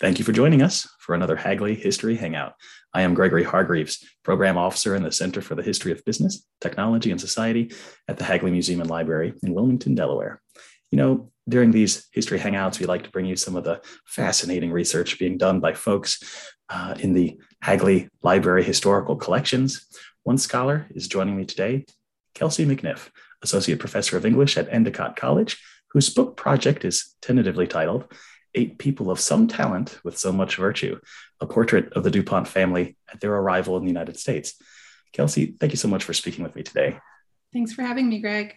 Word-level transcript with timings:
Thank 0.00 0.18
you 0.18 0.24
for 0.24 0.32
joining 0.32 0.62
us 0.62 0.88
for 0.98 1.14
another 1.14 1.36
Hagley 1.36 1.74
History 1.74 2.16
Hangout. 2.16 2.54
I 2.94 3.02
am 3.02 3.12
Gregory 3.12 3.44
Hargreaves, 3.44 4.02
Program 4.22 4.56
Officer 4.56 4.94
in 4.94 5.02
the 5.02 5.12
Center 5.12 5.42
for 5.42 5.54
the 5.54 5.62
History 5.62 5.92
of 5.92 6.02
Business, 6.06 6.42
Technology, 6.58 7.10
and 7.10 7.20
Society 7.20 7.70
at 8.08 8.16
the 8.16 8.24
Hagley 8.24 8.50
Museum 8.50 8.80
and 8.80 8.88
Library 8.88 9.34
in 9.42 9.52
Wilmington, 9.52 9.94
Delaware. 9.94 10.40
You 10.90 10.96
know, 10.96 11.30
during 11.46 11.70
these 11.70 12.08
history 12.12 12.38
hangouts, 12.38 12.80
we 12.80 12.86
like 12.86 13.04
to 13.04 13.10
bring 13.10 13.26
you 13.26 13.36
some 13.36 13.56
of 13.56 13.64
the 13.64 13.82
fascinating 14.06 14.72
research 14.72 15.18
being 15.18 15.36
done 15.36 15.60
by 15.60 15.74
folks 15.74 16.18
uh, 16.70 16.94
in 16.98 17.12
the 17.12 17.38
Hagley 17.60 18.08
Library 18.22 18.64
Historical 18.64 19.16
Collections. 19.16 19.86
One 20.22 20.38
scholar 20.38 20.86
is 20.94 21.08
joining 21.08 21.36
me 21.36 21.44
today, 21.44 21.84
Kelsey 22.34 22.64
McNiff, 22.64 23.10
Associate 23.42 23.78
Professor 23.78 24.16
of 24.16 24.24
English 24.24 24.56
at 24.56 24.72
Endicott 24.72 25.16
College, 25.16 25.62
whose 25.88 26.08
book 26.08 26.38
project 26.38 26.86
is 26.86 27.16
tentatively 27.20 27.66
titled 27.66 28.10
eight 28.54 28.78
people 28.78 29.10
of 29.10 29.20
some 29.20 29.48
talent 29.48 29.98
with 30.04 30.18
so 30.18 30.32
much 30.32 30.56
virtue, 30.56 30.98
a 31.40 31.46
portrait 31.46 31.92
of 31.94 32.04
the 32.04 32.10
DuPont 32.10 32.48
family 32.48 32.96
at 33.12 33.20
their 33.20 33.34
arrival 33.34 33.76
in 33.76 33.82
the 33.82 33.88
United 33.90 34.18
States. 34.18 34.54
Kelsey, 35.12 35.56
thank 35.58 35.72
you 35.72 35.76
so 35.76 35.88
much 35.88 36.04
for 36.04 36.12
speaking 36.12 36.44
with 36.44 36.54
me 36.54 36.62
today. 36.62 36.98
Thanks 37.52 37.72
for 37.72 37.82
having 37.82 38.08
me, 38.08 38.20
Greg. 38.20 38.54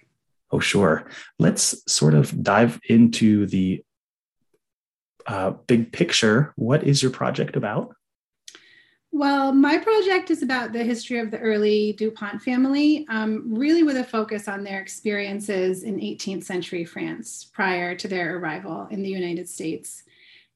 Oh, 0.51 0.59
sure. 0.59 1.09
Let's 1.39 1.83
sort 1.91 2.13
of 2.13 2.43
dive 2.43 2.79
into 2.87 3.47
the 3.47 3.83
uh, 5.25 5.51
big 5.51 5.91
picture. 5.91 6.53
What 6.55 6.83
is 6.83 7.01
your 7.01 7.11
project 7.11 7.55
about? 7.55 7.95
Well, 9.15 9.53
my 9.53 9.77
project 9.77 10.31
is 10.31 10.41
about 10.41 10.73
the 10.73 10.83
history 10.83 11.19
of 11.19 11.29
the 11.29 11.37
early 11.37 11.93
DuPont 11.93 12.41
family, 12.41 13.05
um, 13.09 13.43
really 13.45 13.83
with 13.83 13.95
a 13.97 14.03
focus 14.03 14.47
on 14.47 14.63
their 14.63 14.81
experiences 14.81 15.83
in 15.83 15.99
18th 15.99 16.43
century 16.43 16.83
France 16.83 17.43
prior 17.53 17.93
to 17.95 18.07
their 18.07 18.37
arrival 18.37 18.87
in 18.89 19.03
the 19.03 19.11
United 19.11 19.47
States. 19.47 20.01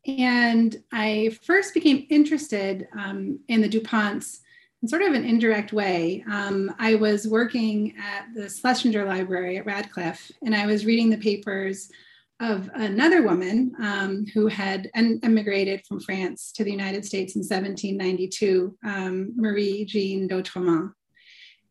And 0.07 0.75
I 0.91 1.38
first 1.43 1.75
became 1.75 2.07
interested 2.09 2.87
um, 2.98 3.37
in 3.48 3.62
the 3.62 3.70
DuPonts 3.70 4.40
in 4.82 4.87
sort 4.87 5.04
of 5.04 5.13
an 5.13 5.23
indirect 5.23 5.71
way. 5.71 6.23
Um, 6.27 6.73
I 6.79 6.95
was 6.95 7.27
working 7.27 7.93
at 7.99 8.34
the 8.34 8.49
Schlesinger 8.49 9.05
Library 9.05 9.57
at 9.57 9.67
Radcliffe, 9.67 10.32
and 10.43 10.55
I 10.55 10.65
was 10.65 10.84
reading 10.84 11.12
the 11.12 11.17
papers 11.17 11.91
of 12.40 12.70
another 12.74 13.24
woman 13.24 13.74
um, 13.82 14.26
who 14.34 14.48
had 14.48 14.90
emigrated 14.93 15.84
from 15.88 15.99
France 15.99 16.52
to 16.54 16.63
the 16.63 16.71
United 16.71 17.04
States 17.04 17.35
in 17.35 17.40
1792, 17.40 18.77
um, 18.85 19.34
Marie 19.35 19.85
Jean 19.85 20.27
d'Autremont. 20.27 20.91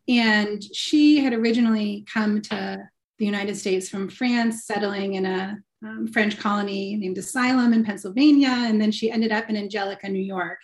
And 0.08 0.62
she 0.74 1.18
had 1.18 1.32
originally 1.32 2.04
come 2.12 2.40
to 2.42 2.78
the 3.18 3.24
United 3.24 3.56
States 3.56 3.88
from 3.88 4.08
France, 4.08 4.64
settling 4.64 5.14
in 5.14 5.26
a 5.26 5.58
um, 5.84 6.06
French 6.08 6.38
colony 6.38 6.96
named 6.96 7.18
Asylum 7.18 7.72
in 7.72 7.84
Pennsylvania. 7.84 8.50
And 8.50 8.80
then 8.80 8.90
she 8.90 9.10
ended 9.10 9.32
up 9.32 9.48
in 9.48 9.56
Angelica, 9.56 10.08
New 10.08 10.22
York. 10.22 10.58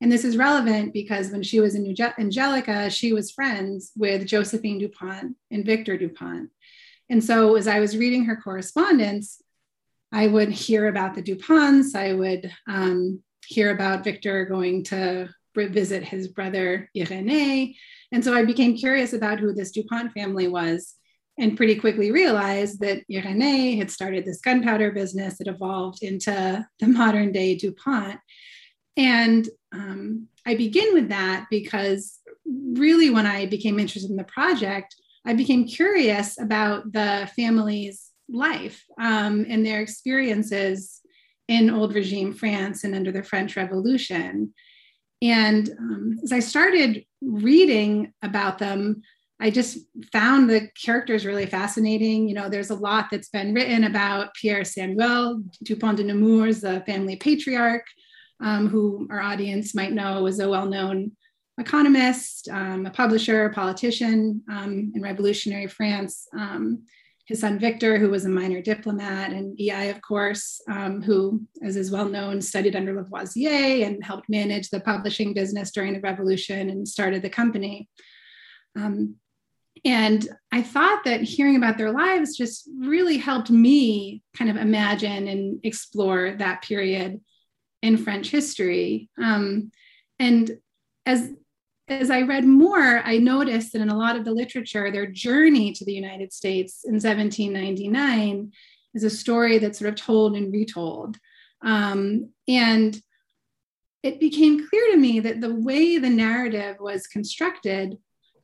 And 0.00 0.10
this 0.10 0.24
is 0.24 0.36
relevant 0.36 0.92
because 0.92 1.30
when 1.30 1.42
she 1.42 1.60
was 1.60 1.74
in 1.74 1.82
New 1.82 1.94
Angelica, 2.18 2.90
she 2.90 3.12
was 3.12 3.30
friends 3.30 3.92
with 3.96 4.26
Josephine 4.26 4.78
DuPont 4.78 5.36
and 5.50 5.64
Victor 5.64 5.96
DuPont. 5.96 6.50
And 7.10 7.22
so 7.22 7.56
as 7.56 7.68
I 7.68 7.80
was 7.80 7.96
reading 7.96 8.24
her 8.24 8.36
correspondence, 8.36 9.40
I 10.12 10.26
would 10.26 10.50
hear 10.50 10.88
about 10.88 11.14
the 11.14 11.22
DuPonts. 11.22 11.94
I 11.94 12.12
would 12.12 12.50
um, 12.68 13.22
hear 13.46 13.70
about 13.70 14.04
Victor 14.04 14.44
going 14.44 14.84
to 14.84 15.28
visit 15.56 16.04
his 16.04 16.28
brother 16.28 16.88
Irene. 16.96 17.74
And 18.12 18.24
so 18.24 18.34
I 18.34 18.44
became 18.44 18.76
curious 18.76 19.12
about 19.12 19.40
who 19.40 19.52
this 19.52 19.70
DuPont 19.70 20.12
family 20.12 20.48
was 20.48 20.94
and 21.38 21.56
pretty 21.56 21.74
quickly 21.76 22.12
realized 22.12 22.80
that 22.80 23.02
Irene 23.10 23.76
had 23.78 23.90
started 23.90 24.24
this 24.24 24.40
gunpowder 24.40 24.92
business 24.92 25.38
that 25.38 25.48
evolved 25.48 26.02
into 26.02 26.64
the 26.78 26.86
modern 26.86 27.32
day 27.32 27.56
DuPont. 27.56 28.20
And 28.96 29.48
um, 29.72 30.28
I 30.46 30.54
begin 30.54 30.94
with 30.94 31.08
that 31.08 31.46
because 31.50 32.20
really, 32.46 33.10
when 33.10 33.26
I 33.26 33.46
became 33.46 33.80
interested 33.80 34.10
in 34.10 34.16
the 34.16 34.24
project, 34.24 34.94
I 35.26 35.34
became 35.34 35.66
curious 35.66 36.38
about 36.38 36.92
the 36.92 37.30
family's 37.34 38.10
life 38.28 38.84
um, 39.00 39.46
and 39.48 39.64
their 39.64 39.80
experiences 39.80 41.00
in 41.48 41.70
old 41.70 41.94
regime 41.94 42.32
France 42.32 42.84
and 42.84 42.94
under 42.94 43.12
the 43.12 43.22
French 43.22 43.56
Revolution. 43.56 44.54
And 45.22 45.70
um, 45.78 46.18
as 46.22 46.32
I 46.32 46.40
started 46.40 47.04
reading 47.22 48.12
about 48.22 48.58
them, 48.58 49.02
I 49.40 49.50
just 49.50 49.78
found 50.12 50.48
the 50.48 50.68
characters 50.82 51.26
really 51.26 51.46
fascinating. 51.46 52.28
You 52.28 52.34
know, 52.34 52.48
there's 52.48 52.70
a 52.70 52.74
lot 52.74 53.08
that's 53.10 53.28
been 53.28 53.52
written 53.52 53.84
about 53.84 54.34
Pierre 54.34 54.64
Samuel 54.64 55.42
Dupont 55.62 55.96
de 55.96 56.04
Nemours, 56.04 56.60
the 56.60 56.82
family 56.86 57.16
patriarch, 57.16 57.86
um, 58.40 58.68
who 58.68 59.08
our 59.10 59.20
audience 59.20 59.74
might 59.74 59.92
know 59.92 60.22
was 60.22 60.40
a 60.40 60.48
well 60.48 60.66
known 60.66 61.12
economist, 61.58 62.48
um, 62.48 62.86
a 62.86 62.90
publisher, 62.90 63.46
a 63.46 63.54
politician 63.54 64.42
um, 64.50 64.92
in 64.94 65.02
revolutionary 65.02 65.66
France. 65.66 66.26
Um, 66.36 66.84
his 67.26 67.40
son 67.40 67.58
Victor, 67.58 67.98
who 67.98 68.10
was 68.10 68.26
a 68.26 68.28
minor 68.28 68.60
diplomat, 68.60 69.30
and 69.30 69.58
EI, 69.58 69.88
of 69.88 70.02
course, 70.02 70.60
um, 70.68 71.00
who, 71.00 71.40
as 71.62 71.76
is 71.76 71.90
well 71.90 72.06
known, 72.06 72.42
studied 72.42 72.76
under 72.76 72.92
Lavoisier 72.92 73.86
and 73.86 74.04
helped 74.04 74.28
manage 74.28 74.68
the 74.68 74.80
publishing 74.80 75.32
business 75.32 75.70
during 75.70 75.94
the 75.94 76.00
revolution 76.00 76.68
and 76.68 76.86
started 76.86 77.22
the 77.22 77.30
company. 77.30 77.88
Um, 78.76 79.16
and 79.86 80.28
I 80.52 80.62
thought 80.62 81.04
that 81.04 81.22
hearing 81.22 81.56
about 81.56 81.78
their 81.78 81.92
lives 81.92 82.36
just 82.36 82.68
really 82.78 83.16
helped 83.16 83.50
me 83.50 84.22
kind 84.36 84.50
of 84.50 84.56
imagine 84.56 85.28
and 85.28 85.60
explore 85.62 86.34
that 86.38 86.62
period 86.62 87.20
in 87.82 87.96
French 87.96 88.30
history. 88.30 89.08
Um, 89.22 89.70
and 90.18 90.58
as 91.06 91.30
as 91.88 92.10
I 92.10 92.22
read 92.22 92.44
more, 92.44 93.02
I 93.04 93.18
noticed 93.18 93.72
that 93.72 93.82
in 93.82 93.90
a 93.90 93.98
lot 93.98 94.16
of 94.16 94.24
the 94.24 94.32
literature, 94.32 94.90
their 94.90 95.06
journey 95.06 95.72
to 95.72 95.84
the 95.84 95.92
United 95.92 96.32
States 96.32 96.84
in 96.84 96.94
1799 96.94 98.52
is 98.94 99.04
a 99.04 99.10
story 99.10 99.58
that's 99.58 99.78
sort 99.78 99.90
of 99.90 99.96
told 99.96 100.36
and 100.36 100.52
retold. 100.52 101.18
Um, 101.62 102.30
and 102.48 102.98
it 104.02 104.20
became 104.20 104.68
clear 104.68 104.92
to 104.92 104.96
me 104.96 105.20
that 105.20 105.40
the 105.40 105.54
way 105.54 105.98
the 105.98 106.10
narrative 106.10 106.76
was 106.80 107.06
constructed 107.06 107.98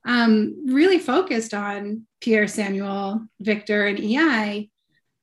um, 0.06 0.64
really 0.66 0.98
focused 0.98 1.52
on 1.52 2.06
Pierre 2.20 2.46
Samuel, 2.46 3.26
Victor, 3.38 3.86
and 3.86 4.00
EI, 4.00 4.70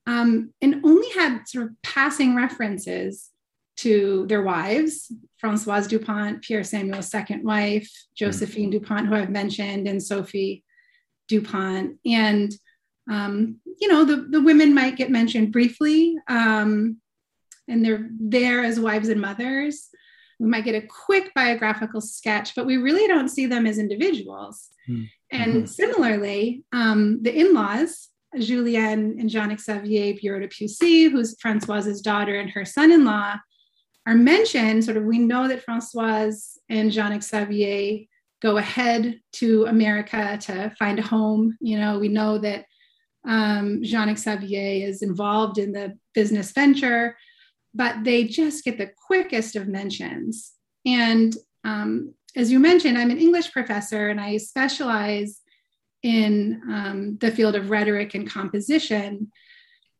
um, 0.05 0.53
and 0.61 0.85
only 0.85 1.09
had 1.09 1.47
sort 1.47 1.65
of 1.65 1.81
passing 1.81 2.35
references 2.35 3.29
to 3.77 4.25
their 4.27 4.41
wives, 4.41 5.11
Francoise 5.37 5.87
Dupont, 5.87 6.41
Pierre 6.41 6.63
Samuel's 6.63 7.09
second 7.09 7.43
wife, 7.43 7.89
Josephine 8.15 8.71
mm-hmm. 8.71 8.79
Dupont, 8.79 9.07
who 9.07 9.15
I've 9.15 9.29
mentioned, 9.29 9.87
and 9.87 10.01
Sophie 10.01 10.63
Dupont. 11.27 11.97
And, 12.05 12.51
um, 13.09 13.57
you 13.79 13.87
know, 13.87 14.03
the, 14.03 14.27
the 14.29 14.41
women 14.41 14.73
might 14.73 14.97
get 14.97 15.11
mentioned 15.11 15.51
briefly, 15.51 16.15
um, 16.27 16.97
and 17.67 17.85
they're 17.85 18.09
there 18.19 18.63
as 18.63 18.79
wives 18.79 19.09
and 19.09 19.21
mothers. 19.21 19.89
We 20.39 20.47
might 20.47 20.65
get 20.65 20.75
a 20.75 20.87
quick 20.87 21.33
biographical 21.33 22.01
sketch, 22.01 22.55
but 22.55 22.65
we 22.65 22.77
really 22.77 23.07
don't 23.07 23.29
see 23.29 23.45
them 23.45 23.65
as 23.65 23.77
individuals. 23.77 24.69
Mm-hmm. 24.89 25.03
And 25.31 25.69
similarly, 25.69 26.63
um, 26.71 27.21
the 27.21 27.37
in 27.37 27.53
laws, 27.53 28.09
Julienne 28.39 29.17
and 29.19 29.29
Jean 29.29 29.55
Xavier 29.57 30.13
Bureau 30.15 30.39
de 30.39 30.47
Pucy, 30.47 31.05
who's 31.05 31.39
Francoise's 31.39 32.01
daughter 32.01 32.39
and 32.39 32.49
her 32.51 32.65
son 32.65 32.91
in 32.91 33.03
law, 33.03 33.35
are 34.07 34.15
mentioned, 34.15 34.85
sort 34.85 34.95
of, 34.95 35.03
we 35.03 35.19
know 35.19 35.49
that 35.49 35.63
Francoise 35.63 36.57
and 36.69 36.91
Jean 36.91 37.19
Xavier 37.21 38.05
go 38.41 38.57
ahead 38.57 39.19
to 39.33 39.65
America 39.65 40.37
to 40.43 40.73
find 40.79 40.97
a 40.97 41.01
home. 41.01 41.57
You 41.59 41.77
know, 41.77 41.99
we 41.99 42.07
know 42.07 42.37
that 42.37 42.65
um, 43.27 43.83
Jean 43.83 44.15
Xavier 44.15 44.87
is 44.87 45.01
involved 45.01 45.57
in 45.57 45.73
the 45.73 45.97
business 46.13 46.51
venture, 46.51 47.17
but 47.73 48.05
they 48.05 48.23
just 48.23 48.63
get 48.63 48.77
the 48.77 48.91
quickest 49.05 49.57
of 49.57 49.67
mentions. 49.67 50.53
And 50.85 51.35
um, 51.65 52.13
as 52.33 52.49
you 52.49 52.59
mentioned, 52.59 52.97
I'm 52.97 53.11
an 53.11 53.19
English 53.19 53.51
professor 53.51 54.07
and 54.07 54.21
I 54.21 54.37
specialize 54.37 55.41
in 56.01 56.61
um, 56.71 57.17
the 57.19 57.31
field 57.31 57.55
of 57.55 57.69
rhetoric 57.69 58.13
and 58.15 58.29
composition. 58.29 59.31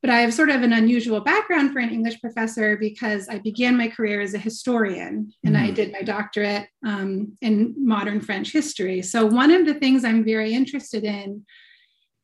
But 0.01 0.11
I 0.11 0.19
have 0.19 0.33
sort 0.33 0.49
of 0.49 0.61
an 0.61 0.73
unusual 0.73 1.21
background 1.21 1.73
for 1.73 1.79
an 1.79 1.89
English 1.89 2.21
professor 2.21 2.77
because 2.77 3.27
I 3.27 3.39
began 3.39 3.75
my 3.75 3.87
career 3.87 4.21
as 4.21 4.35
a 4.35 4.37
historian 4.39 5.33
and 5.43 5.55
mm. 5.55 5.59
I 5.59 5.71
did 5.71 5.91
my 5.91 6.01
doctorate 6.01 6.67
um, 6.85 7.35
in 7.41 7.73
modern 7.77 8.21
French 8.21 8.51
history. 8.51 9.01
So, 9.01 9.25
one 9.25 9.51
of 9.51 9.65
the 9.65 9.73
things 9.73 10.05
I'm 10.05 10.23
very 10.23 10.53
interested 10.53 11.03
in 11.03 11.45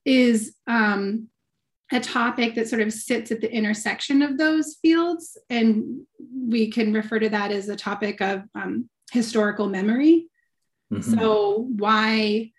is 0.06 0.56
um, 0.68 1.30
a 1.92 2.00
topic 2.00 2.56
that 2.56 2.68
sort 2.68 2.82
of 2.82 2.94
sits 2.94 3.32
at 3.32 3.42
the 3.42 3.52
intersection 3.52 4.22
of 4.22 4.38
those 4.38 4.78
fields. 4.82 5.38
And 5.50 6.02
we 6.32 6.72
can 6.72 6.94
refer 6.94 7.20
to 7.20 7.30
that 7.30 7.52
as 7.52 7.70
a 7.70 7.76
topic 7.76 8.22
of 8.22 8.44
um, 8.56 8.90
historical 9.12 9.68
memory. 9.68 10.28
Mm-hmm. 10.92 11.18
So, 11.20 11.68
why 11.76 12.52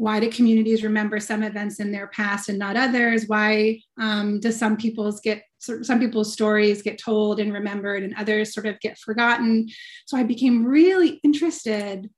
why 0.00 0.18
do 0.18 0.30
communities 0.30 0.82
remember 0.82 1.20
some 1.20 1.42
events 1.42 1.78
in 1.78 1.92
their 1.92 2.06
past 2.06 2.48
and 2.48 2.58
not 2.58 2.74
others? 2.74 3.24
Why 3.26 3.80
um, 3.98 4.40
do 4.40 4.50
some 4.50 4.78
people's 4.78 5.20
get 5.20 5.42
some 5.58 6.00
people's 6.00 6.32
stories 6.32 6.80
get 6.80 6.96
told 6.96 7.38
and 7.38 7.52
remembered 7.52 8.02
and 8.02 8.14
others 8.16 8.54
sort 8.54 8.64
of 8.64 8.80
get 8.80 8.96
forgotten? 8.96 9.68
So 10.06 10.16
i 10.16 10.22
became 10.22 10.64
really 10.64 11.20
interested 11.22 12.08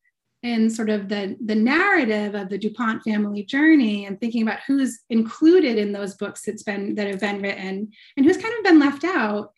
in 0.44 0.70
sort 0.70 0.90
of 0.90 1.08
the, 1.08 1.36
the 1.44 1.56
narrative 1.56 2.36
of 2.36 2.50
the 2.50 2.58
dupont 2.58 3.02
family 3.02 3.42
journey 3.42 4.06
and 4.06 4.20
thinking 4.20 4.42
about 4.42 4.60
who's 4.64 5.00
included 5.10 5.76
in 5.76 5.90
those 5.90 6.14
books 6.14 6.42
that's 6.46 6.62
been 6.62 6.94
that 6.94 7.08
have 7.08 7.20
been 7.20 7.42
written 7.42 7.90
and 8.16 8.24
who's 8.24 8.36
kind 8.36 8.54
of 8.58 8.64
been 8.64 8.78
left 8.78 9.02
out 9.02 9.50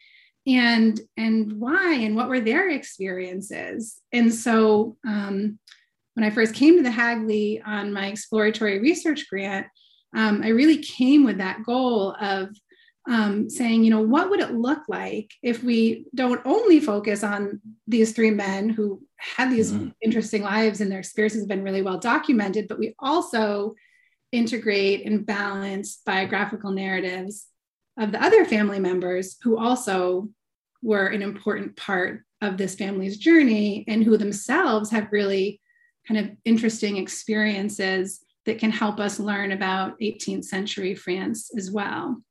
and 0.47 0.99
and 1.19 1.53
why 1.61 1.93
and 1.93 2.17
what 2.17 2.29
were 2.29 2.41
their 2.41 2.71
experiences? 2.71 4.01
And 4.13 4.33
so 4.33 4.97
um, 5.07 5.59
when 6.15 6.25
I 6.25 6.31
first 6.31 6.55
came 6.55 6.77
to 6.77 6.83
the 6.83 6.91
Hagley 6.91 7.63
on 7.65 7.93
my 7.93 8.07
exploratory 8.07 8.81
research 8.81 9.29
grant, 9.29 9.67
um, 10.15 10.43
I 10.43 10.49
really 10.49 10.79
came 10.79 11.25
with 11.25 11.39
that 11.39 11.65
goal 11.65 12.17
of 12.21 12.51
um, 13.07 13.51
saying, 13.51 13.85
you 13.85 13.91
know, 13.91 14.01
what 14.01 14.31
would 14.31 14.41
it 14.41 14.55
look 14.55 14.89
like 14.89 15.31
if 15.43 15.63
we 15.63 16.07
don't 16.15 16.41
only 16.47 16.81
focus 16.81 17.23
on 17.23 17.61
these 17.87 18.13
three 18.13 18.31
men 18.31 18.71
who 18.71 19.03
had 19.19 19.51
these 19.51 19.73
mm-hmm. 19.73 19.89
interesting 20.01 20.43
lives 20.43 20.81
and 20.81 20.91
their 20.91 21.01
experiences 21.01 21.43
have 21.43 21.49
been 21.49 21.65
really 21.65 21.83
well 21.83 21.99
documented, 21.99 22.67
but 22.69 22.79
we 22.79 22.95
also 22.99 23.75
integrate 24.33 25.05
and 25.05 25.27
balance 25.27 26.01
biographical 26.07 26.71
narratives 26.71 27.47
of 27.99 28.11
the 28.11 28.23
other 28.23 28.45
family 28.45 28.81
members 28.81 29.37
who 29.43 29.59
also 29.59 30.29
were 30.83 31.07
an 31.07 31.23
important 31.23 31.77
part 31.77 32.23
of 32.41 32.57
this 32.57 32.75
family's 32.75 33.19
journey 33.19 33.85
and 33.87 34.03
who 34.03 34.17
themselves 34.17 34.91
have 34.91 35.09
really 35.13 35.61
kind 36.07 36.21
of 36.21 36.31
interesting 36.45 36.97
experiences 36.97 38.21
that 38.47 38.59
can 38.59 38.71
help 38.71 39.01
us 39.01 39.19
learn 39.19 39.53
about 39.53 39.99
18th 40.01 40.45
century 40.45 40.95
France 40.95 41.51
as 41.57 41.71
well. 41.71 42.23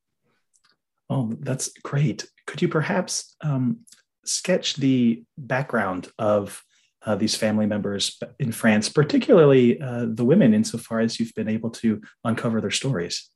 Oh, 1.10 1.32
that's 1.40 1.72
great. 1.84 2.28
Could 2.48 2.62
you 2.62 2.68
perhaps 2.68 3.36
um, 3.42 3.80
sketch 4.26 4.76
the 4.76 5.24
background 5.38 6.12
of 6.18 6.64
uh, 7.06 7.16
these 7.16 7.36
family 7.36 7.66
members 7.66 8.18
in 8.40 8.52
France, 8.52 8.90
particularly 8.90 9.82
uh, 9.82 10.06
the 10.10 10.24
women, 10.24 10.54
insofar 10.54 11.02
as 11.02 11.20
you've 11.20 11.34
been 11.36 11.50
able 11.50 11.70
to 11.70 12.02
uncover 12.24 12.62
their 12.62 12.72
stories? 12.72 13.30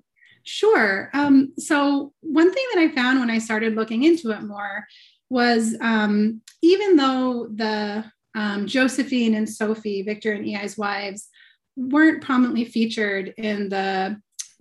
Sure. 0.43 1.09
Um, 1.13 1.51
so, 1.57 2.13
one 2.21 2.53
thing 2.53 2.63
that 2.73 2.81
I 2.81 2.95
found 2.95 3.19
when 3.19 3.29
I 3.29 3.39
started 3.39 3.75
looking 3.75 4.03
into 4.03 4.31
it 4.31 4.41
more 4.43 4.85
was 5.29 5.75
um, 5.81 6.41
even 6.61 6.95
though 6.95 7.49
the 7.53 8.05
um, 8.37 8.67
Josephine 8.67 9.33
and 9.33 9.49
Sophie, 9.49 10.03
Victor 10.03 10.31
and 10.33 10.47
EI's 10.47 10.77
wives, 10.77 11.27
weren't 11.75 12.23
prominently 12.23 12.65
featured 12.65 13.33
in 13.37 13.67
the, 13.67 14.15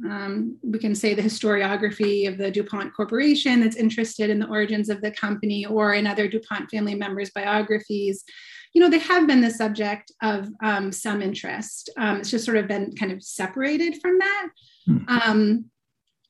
um, 0.04 0.56
we 0.62 0.78
can 0.78 0.94
say, 0.94 1.12
the 1.12 1.20
historiography 1.20 2.26
of 2.26 2.38
the 2.38 2.50
DuPont 2.50 2.94
Corporation 2.94 3.60
that's 3.60 3.76
interested 3.76 4.30
in 4.30 4.38
the 4.38 4.48
origins 4.48 4.88
of 4.88 5.02
the 5.02 5.10
company 5.10 5.66
or 5.66 5.92
in 5.92 6.06
other 6.06 6.26
DuPont 6.26 6.70
family 6.70 6.94
members' 6.94 7.30
biographies. 7.34 8.24
You 8.72 8.80
know, 8.80 8.88
they 8.88 8.98
have 8.98 9.26
been 9.26 9.42
the 9.42 9.50
subject 9.50 10.10
of 10.22 10.48
um, 10.62 10.90
some 10.90 11.20
interest. 11.20 11.90
Um, 11.98 12.20
it's 12.20 12.30
just 12.30 12.46
sort 12.46 12.56
of 12.56 12.68
been 12.68 12.96
kind 12.96 13.12
of 13.12 13.22
separated 13.22 14.00
from 14.00 14.18
that. 14.18 14.48
Hmm. 14.86 14.98
Um, 15.08 15.64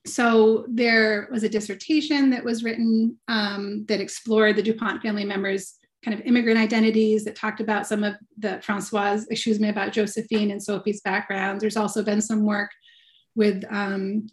so 0.05 0.65
there 0.69 1.29
was 1.31 1.45
a 1.45 1.49
dissertation 1.49 2.31
that 2.31 2.45
was 2.45 2.65
written 2.65 3.19
um, 3.29 3.85
that 3.87 4.01
explored 4.01 4.57
the 4.57 4.63
DuPont 4.63 5.03
family 5.03 5.25
members' 5.25 5.79
kind 6.07 6.19
of 6.19 6.25
immigrant 6.25 6.57
identities 6.57 7.25
that 7.25 7.35
talked 7.35 7.61
about 7.61 7.85
some 7.85 8.05
of 8.05 8.15
the 8.39 8.61
Francoise, 8.63 9.27
excuse 9.29 9.59
me, 9.59 9.69
about 9.69 9.93
Josephine 9.93 10.53
and 10.53 10.63
Sophie's 10.63 11.01
backgrounds. 11.01 11.61
There's 11.61 11.77
also 11.77 12.05
been 12.05 12.21
some 12.21 12.47
work 12.47 12.71
with 13.35 13.65
um, 13.71 14.29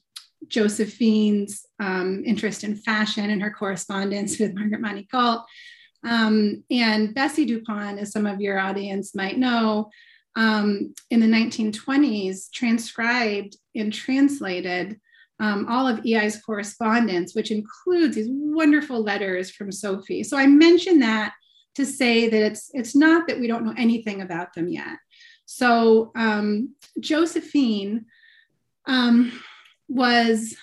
Josephine's 0.48 1.66
um, 1.80 2.22
interest 2.28 2.64
in 2.64 2.76
fashion 2.76 3.32
and 3.32 3.42
her 3.42 3.50
correspondence 3.50 4.38
with 4.40 4.54
Margaret 4.54 4.82
Manigault. 4.82 5.46
Um, 6.08 6.64
and 6.70 7.16
Bessie 7.16 7.46
Dupont, 7.46 7.98
as 7.98 8.12
some 8.12 8.28
of 8.28 8.40
your 8.40 8.60
audience 8.60 9.16
might 9.16 9.40
know, 9.40 9.90
um, 10.36 10.94
in 11.10 11.22
the 11.22 11.26
1920s 11.26 12.52
transcribed 12.52 13.58
and 13.74 13.92
translated 13.92 15.00
um, 15.40 15.66
all 15.68 15.88
of 15.88 16.06
EI's 16.06 16.40
correspondence, 16.40 17.34
which 17.34 17.50
includes 17.50 18.16
these 18.16 18.30
wonderful 18.30 19.02
letters 19.02 19.50
from 19.50 19.72
Sophie. 19.72 20.24
So 20.24 20.38
I 20.38 20.46
mentioned 20.46 21.02
that 21.02 21.34
to 21.76 21.86
say 21.86 22.30
that 22.30 22.42
it's 22.42 22.70
it's 22.74 22.96
not 22.96 23.28
that 23.28 23.40
we 23.40 23.48
don't 23.48 23.66
know 23.66 23.74
anything 23.78 24.22
about 24.22 24.54
them 24.54 24.68
yet. 24.68 24.98
So 25.46 26.12
um, 26.16 26.76
Josephine 27.00 28.06
um, 28.86 29.32
was 29.88 30.56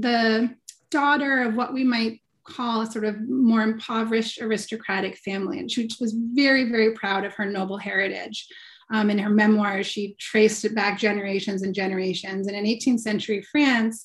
the 0.00 0.54
daughter 0.90 1.42
of 1.42 1.54
what 1.54 1.72
we 1.72 1.84
might 1.84 2.20
call 2.44 2.82
a 2.82 2.90
sort 2.90 3.04
of 3.04 3.28
more 3.28 3.62
impoverished 3.62 4.40
aristocratic 4.40 5.16
family, 5.18 5.58
and 5.58 5.70
she 5.70 5.88
was 6.00 6.16
very 6.34 6.70
very 6.70 6.92
proud 6.92 7.24
of 7.24 7.34
her 7.34 7.46
noble 7.46 7.78
heritage. 7.78 8.46
Um, 8.90 9.08
in 9.08 9.18
her 9.18 9.30
memoirs, 9.30 9.86
she 9.86 10.16
traced 10.18 10.66
it 10.66 10.74
back 10.74 10.98
generations 10.98 11.62
and 11.62 11.74
generations. 11.74 12.46
And 12.46 12.54
in 12.54 12.64
18th 12.64 13.00
century 13.00 13.40
France, 13.50 14.04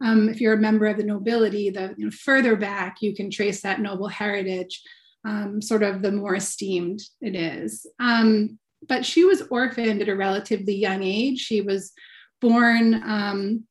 um, 0.00 0.28
if 0.28 0.40
you're 0.40 0.52
a 0.52 0.58
member 0.58 0.86
of 0.86 0.98
the 0.98 1.02
nobility, 1.02 1.68
the 1.68 1.94
you 1.96 2.04
know, 2.04 2.12
further 2.12 2.54
back 2.54 2.98
you 3.00 3.12
can 3.12 3.28
trace 3.28 3.60
that 3.62 3.80
noble 3.80 4.06
heritage 4.06 4.80
um, 5.24 5.60
sort 5.60 5.82
of 5.82 6.02
the 6.02 6.12
more 6.12 6.36
esteemed 6.36 7.00
it 7.20 7.34
is. 7.34 7.86
Um, 7.98 8.58
but 8.88 9.04
she 9.04 9.24
was 9.24 9.42
orphaned 9.50 10.00
at 10.00 10.08
a 10.08 10.16
relatively 10.16 10.74
young 10.74 11.02
age. 11.02 11.38
She 11.38 11.60
was 11.60 11.92
born 12.40 12.94
um, 12.94 13.64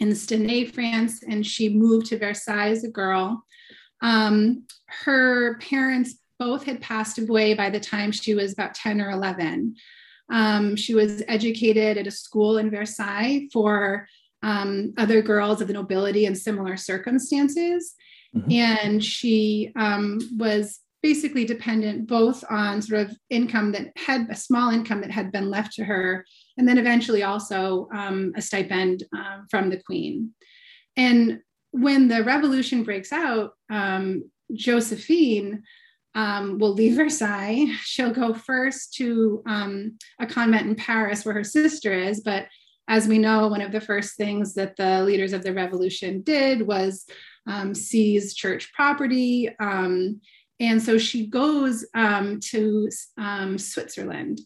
in 0.00 0.10
Stenay, 0.10 0.72
France, 0.72 1.22
and 1.28 1.46
she 1.46 1.68
moved 1.68 2.06
to 2.06 2.18
Versailles 2.18 2.70
as 2.70 2.84
a 2.84 2.88
girl. 2.88 3.44
Um, 4.00 4.64
her 4.86 5.58
parents 5.58 6.16
both 6.38 6.64
had 6.64 6.80
passed 6.80 7.18
away 7.18 7.54
by 7.54 7.70
the 7.70 7.80
time 7.80 8.10
she 8.12 8.34
was 8.34 8.52
about 8.52 8.74
10 8.74 9.00
or 9.00 9.10
11. 9.10 9.76
Um, 10.30 10.76
she 10.76 10.94
was 10.94 11.22
educated 11.28 11.98
at 11.98 12.06
a 12.06 12.10
school 12.10 12.58
in 12.58 12.70
Versailles 12.70 13.48
for 13.52 14.08
um, 14.42 14.92
other 14.96 15.22
girls 15.22 15.60
of 15.60 15.68
the 15.68 15.74
nobility 15.74 16.26
in 16.26 16.34
similar 16.34 16.76
circumstances. 16.76 17.94
Mm-hmm. 18.34 18.50
And 18.52 19.04
she 19.04 19.72
um, 19.76 20.18
was 20.36 20.80
basically 21.02 21.44
dependent 21.44 22.06
both 22.06 22.44
on 22.48 22.80
sort 22.80 23.00
of 23.02 23.16
income 23.28 23.72
that 23.72 23.88
had 23.96 24.28
a 24.30 24.36
small 24.36 24.70
income 24.70 25.00
that 25.00 25.10
had 25.10 25.32
been 25.32 25.50
left 25.50 25.72
to 25.74 25.84
her, 25.84 26.24
and 26.56 26.66
then 26.66 26.78
eventually 26.78 27.22
also 27.22 27.88
um, 27.94 28.32
a 28.36 28.42
stipend 28.42 29.02
uh, 29.16 29.38
from 29.50 29.68
the 29.68 29.82
queen. 29.82 30.30
And 30.96 31.40
when 31.72 32.08
the 32.08 32.22
revolution 32.22 32.84
breaks 32.84 33.12
out, 33.12 33.52
um, 33.70 34.30
Josephine 34.54 35.62
um, 36.14 36.58
will 36.58 36.74
leave 36.74 36.96
Versailles. 36.96 37.66
She'll 37.82 38.12
go 38.12 38.34
first 38.34 38.94
to 38.94 39.42
um, 39.46 39.98
a 40.20 40.26
convent 40.26 40.68
in 40.68 40.74
Paris 40.74 41.24
where 41.24 41.34
her 41.34 41.44
sister 41.44 41.92
is, 41.92 42.20
but 42.20 42.46
as 42.88 43.08
we 43.08 43.18
know, 43.18 43.48
one 43.48 43.62
of 43.62 43.72
the 43.72 43.80
first 43.80 44.16
things 44.16 44.54
that 44.54 44.76
the 44.76 45.02
leaders 45.02 45.32
of 45.32 45.42
the 45.42 45.54
revolution 45.54 46.20
did 46.22 46.62
was 46.62 47.06
um, 47.46 47.74
seize 47.74 48.34
church 48.34 48.72
property 48.74 49.48
um, 49.60 50.20
and 50.62 50.80
so 50.80 50.96
she 50.96 51.26
goes 51.26 51.84
um, 51.92 52.38
to 52.38 52.88
um, 53.18 53.58
Switzerland, 53.58 54.40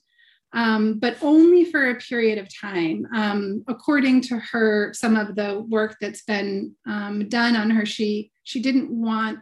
um, 0.54 0.98
but 0.98 1.18
only 1.20 1.66
for 1.66 1.90
a 1.90 1.96
period 1.96 2.38
of 2.38 2.48
time. 2.58 3.06
Um, 3.14 3.64
according 3.68 4.22
to 4.22 4.38
her, 4.38 4.94
some 4.94 5.14
of 5.14 5.36
the 5.36 5.60
work 5.68 5.96
that's 6.00 6.22
been 6.22 6.74
um, 6.86 7.28
done 7.28 7.54
on 7.54 7.68
her, 7.68 7.84
she 7.84 8.32
she 8.44 8.62
didn't 8.62 8.90
want 8.90 9.40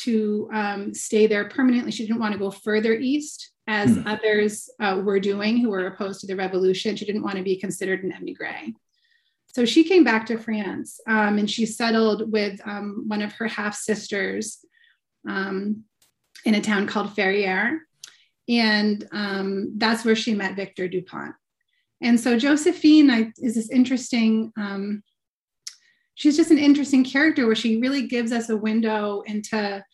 to 0.00 0.50
um, 0.52 0.92
stay 0.92 1.26
there 1.26 1.48
permanently. 1.48 1.92
She 1.92 2.06
didn't 2.06 2.20
want 2.20 2.34
to 2.34 2.38
go 2.38 2.50
further 2.50 2.92
east, 2.92 3.50
as 3.66 3.96
mm. 3.96 4.06
others 4.06 4.68
uh, 4.80 5.00
were 5.02 5.20
doing 5.20 5.56
who 5.56 5.70
were 5.70 5.86
opposed 5.86 6.20
to 6.20 6.26
the 6.26 6.36
revolution. 6.36 6.94
She 6.94 7.06
didn't 7.06 7.22
want 7.22 7.36
to 7.36 7.42
be 7.42 7.56
considered 7.56 8.04
an 8.04 8.12
emigre. 8.12 8.74
So 9.46 9.64
she 9.64 9.84
came 9.84 10.04
back 10.04 10.26
to 10.26 10.38
France 10.38 10.98
and 11.06 11.50
she 11.50 11.66
settled 11.66 12.32
with 12.32 12.58
one 12.64 13.20
of 13.20 13.34
her 13.34 13.46
half 13.46 13.74
sisters. 13.74 14.64
Um, 15.28 15.84
in 16.44 16.54
a 16.54 16.60
town 16.60 16.86
called 16.86 17.14
Ferrières. 17.14 17.78
And 18.48 19.06
um, 19.12 19.72
that's 19.76 20.04
where 20.04 20.16
she 20.16 20.34
met 20.34 20.56
Victor 20.56 20.88
Dupont. 20.88 21.34
And 22.02 22.18
so 22.18 22.38
Josephine 22.38 23.10
I, 23.10 23.32
is 23.38 23.54
this 23.54 23.70
interesting, 23.70 24.52
um, 24.56 25.02
she's 26.14 26.36
just 26.36 26.50
an 26.50 26.58
interesting 26.58 27.04
character 27.04 27.46
where 27.46 27.54
she 27.54 27.80
really 27.80 28.08
gives 28.08 28.32
us 28.32 28.50
a 28.50 28.56
window 28.56 29.22
into 29.26 29.84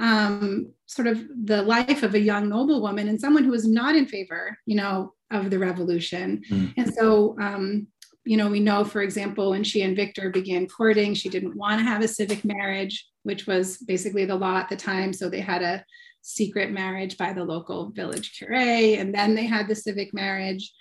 um, 0.00 0.72
sort 0.86 1.08
of 1.08 1.22
the 1.44 1.62
life 1.62 2.02
of 2.02 2.14
a 2.14 2.20
young 2.20 2.48
noblewoman 2.48 3.08
and 3.08 3.20
someone 3.20 3.44
who 3.44 3.50
was 3.50 3.66
not 3.68 3.94
in 3.94 4.06
favor, 4.06 4.56
you 4.64 4.76
know, 4.76 5.12
of 5.30 5.50
the 5.50 5.58
revolution. 5.58 6.42
Mm. 6.50 6.72
And 6.78 6.94
so, 6.94 7.36
um, 7.40 7.86
you 8.24 8.36
know, 8.36 8.48
we 8.48 8.60
know, 8.60 8.84
for 8.84 9.02
example, 9.02 9.50
when 9.50 9.64
she 9.64 9.82
and 9.82 9.96
Victor 9.96 10.30
began 10.30 10.66
courting, 10.66 11.14
she 11.14 11.28
didn't 11.28 11.56
want 11.56 11.80
to 11.80 11.84
have 11.84 12.02
a 12.02 12.08
civic 12.08 12.44
marriage, 12.44 13.06
which 13.28 13.46
was 13.46 13.76
basically 13.76 14.24
the 14.24 14.34
law 14.34 14.56
at 14.56 14.70
the 14.70 14.76
time. 14.76 15.12
So 15.12 15.28
they 15.28 15.40
had 15.40 15.62
a 15.62 15.84
secret 16.22 16.72
marriage 16.72 17.18
by 17.18 17.34
the 17.34 17.44
local 17.44 17.90
village 17.90 18.32
cure, 18.38 18.54
and 18.54 19.14
then 19.14 19.34
they 19.34 19.44
had 19.44 19.68
the 19.68 19.74
civic 19.74 20.14
marriage. 20.14 20.72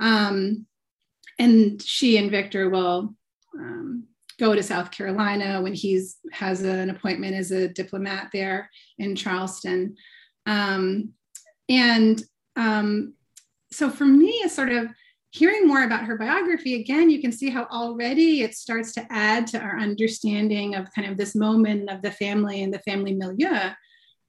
Um, 0.00 0.64
and 1.38 1.82
she 1.82 2.16
and 2.16 2.30
Victor 2.30 2.70
will 2.70 3.14
um, 3.58 4.04
go 4.40 4.54
to 4.54 4.62
South 4.62 4.90
Carolina 4.90 5.60
when 5.60 5.74
he's 5.74 6.16
has 6.32 6.62
an 6.62 6.88
appointment 6.88 7.34
as 7.34 7.50
a 7.50 7.68
diplomat 7.68 8.30
there 8.32 8.70
in 8.96 9.14
Charleston. 9.14 9.94
Um, 10.46 11.12
and 11.68 12.24
um, 12.56 13.12
so 13.70 13.90
for 13.90 14.06
me, 14.06 14.30
it's 14.44 14.56
sort 14.56 14.72
of 14.72 14.88
hearing 15.32 15.66
more 15.66 15.82
about 15.84 16.04
her 16.04 16.18
biography, 16.18 16.78
again, 16.78 17.08
you 17.08 17.20
can 17.20 17.32
see 17.32 17.48
how 17.48 17.64
already 17.70 18.42
it 18.42 18.54
starts 18.54 18.92
to 18.92 19.06
add 19.10 19.46
to 19.48 19.58
our 19.58 19.78
understanding 19.78 20.74
of 20.74 20.92
kind 20.94 21.10
of 21.10 21.16
this 21.16 21.34
moment 21.34 21.90
of 21.90 22.02
the 22.02 22.10
family 22.10 22.62
and 22.62 22.72
the 22.72 22.78
family 22.80 23.14
milieu, 23.14 23.70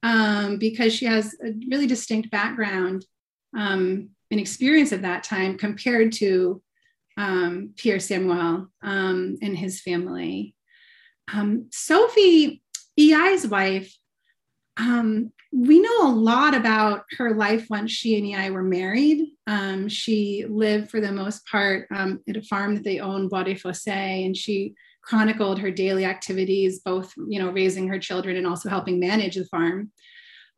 um, 0.02 0.58
because 0.58 0.94
she 0.94 1.04
has 1.04 1.36
a 1.44 1.52
really 1.70 1.86
distinct 1.86 2.30
background 2.30 3.04
um, 3.54 4.08
and 4.30 4.40
experience 4.40 4.92
of 4.92 5.02
that 5.02 5.22
time 5.22 5.58
compared 5.58 6.10
to 6.12 6.62
um, 7.18 7.74
Pierre 7.76 8.00
Samuel 8.00 8.68
um, 8.82 9.36
and 9.42 9.56
his 9.56 9.82
family. 9.82 10.54
Um, 11.32 11.68
Sophie, 11.70 12.62
EI's 12.98 13.46
wife, 13.46 13.94
um, 14.78 15.32
we 15.56 15.78
know 15.78 16.08
a 16.08 16.12
lot 16.12 16.52
about 16.52 17.04
her 17.16 17.32
life 17.32 17.66
once 17.70 17.92
she 17.92 18.18
and 18.18 18.40
I 18.40 18.50
were 18.50 18.62
married. 18.62 19.28
Um, 19.46 19.88
she 19.88 20.44
lived 20.48 20.90
for 20.90 21.00
the 21.00 21.12
most 21.12 21.46
part 21.46 21.86
um, 21.94 22.20
at 22.28 22.36
a 22.36 22.42
farm 22.42 22.74
that 22.74 22.82
they 22.82 22.98
owned, 22.98 23.30
Bois 23.30 23.44
des 23.44 23.54
Fossés, 23.54 24.26
and 24.26 24.36
she 24.36 24.74
chronicled 25.00 25.60
her 25.60 25.70
daily 25.70 26.04
activities, 26.04 26.80
both 26.80 27.12
you 27.28 27.38
know 27.38 27.52
raising 27.52 27.86
her 27.86 28.00
children 28.00 28.36
and 28.36 28.48
also 28.48 28.68
helping 28.68 28.98
manage 28.98 29.36
the 29.36 29.44
farm. 29.44 29.92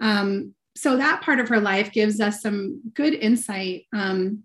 Um, 0.01 0.55
so 0.75 0.97
that 0.97 1.21
part 1.21 1.41
of 1.41 1.49
her 1.49 1.61
life 1.61 1.93
gives 1.93 2.19
us 2.19 2.41
some 2.41 2.81
good 2.95 3.13
insight 3.13 3.85
um, 3.95 4.45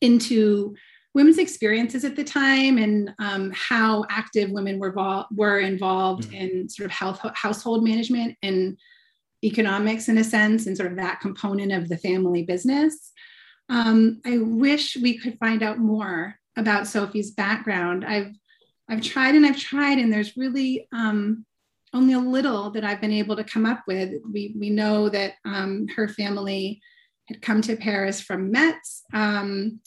into 0.00 0.76
women's 1.14 1.38
experiences 1.38 2.04
at 2.04 2.14
the 2.14 2.24
time 2.24 2.78
and 2.78 3.12
um, 3.18 3.52
how 3.54 4.04
active 4.08 4.50
women 4.50 4.78
were, 4.80 4.92
vo- 4.92 5.26
were 5.32 5.60
involved 5.60 6.24
mm-hmm. 6.24 6.34
in 6.34 6.68
sort 6.68 6.86
of 6.86 6.92
health, 6.92 7.20
household 7.34 7.84
management 7.84 8.36
and 8.42 8.76
economics 9.44 10.08
in 10.08 10.18
a 10.18 10.24
sense 10.24 10.66
and 10.66 10.76
sort 10.76 10.90
of 10.90 10.96
that 10.96 11.20
component 11.20 11.72
of 11.72 11.88
the 11.88 11.98
family 11.98 12.42
business. 12.42 13.12
Um, 13.68 14.20
I 14.24 14.38
wish 14.38 14.96
we 14.96 15.18
could 15.18 15.38
find 15.38 15.62
out 15.62 15.78
more 15.78 16.36
about 16.56 16.86
Sophie's 16.86 17.30
background. 17.30 18.04
I've 18.04 18.32
I've 18.88 19.00
tried 19.00 19.34
and 19.34 19.46
I've 19.46 19.58
tried, 19.58 19.98
and 19.98 20.12
there's 20.12 20.36
really 20.36 20.86
um, 20.92 21.46
only 21.94 22.12
a 22.12 22.18
little 22.18 22.70
that 22.72 22.84
I've 22.84 23.00
been 23.00 23.12
able 23.12 23.36
to 23.36 23.44
come 23.44 23.64
up 23.64 23.84
with. 23.86 24.12
We 24.30 24.54
we 24.58 24.70
know 24.70 25.08
that 25.08 25.34
um, 25.44 25.86
her 25.96 26.08
family 26.08 26.82
had 27.28 27.40
come 27.40 27.62
to 27.62 27.76
Paris 27.76 28.20
from 28.20 28.50
Metz. 28.50 29.04
Um, 29.14 29.80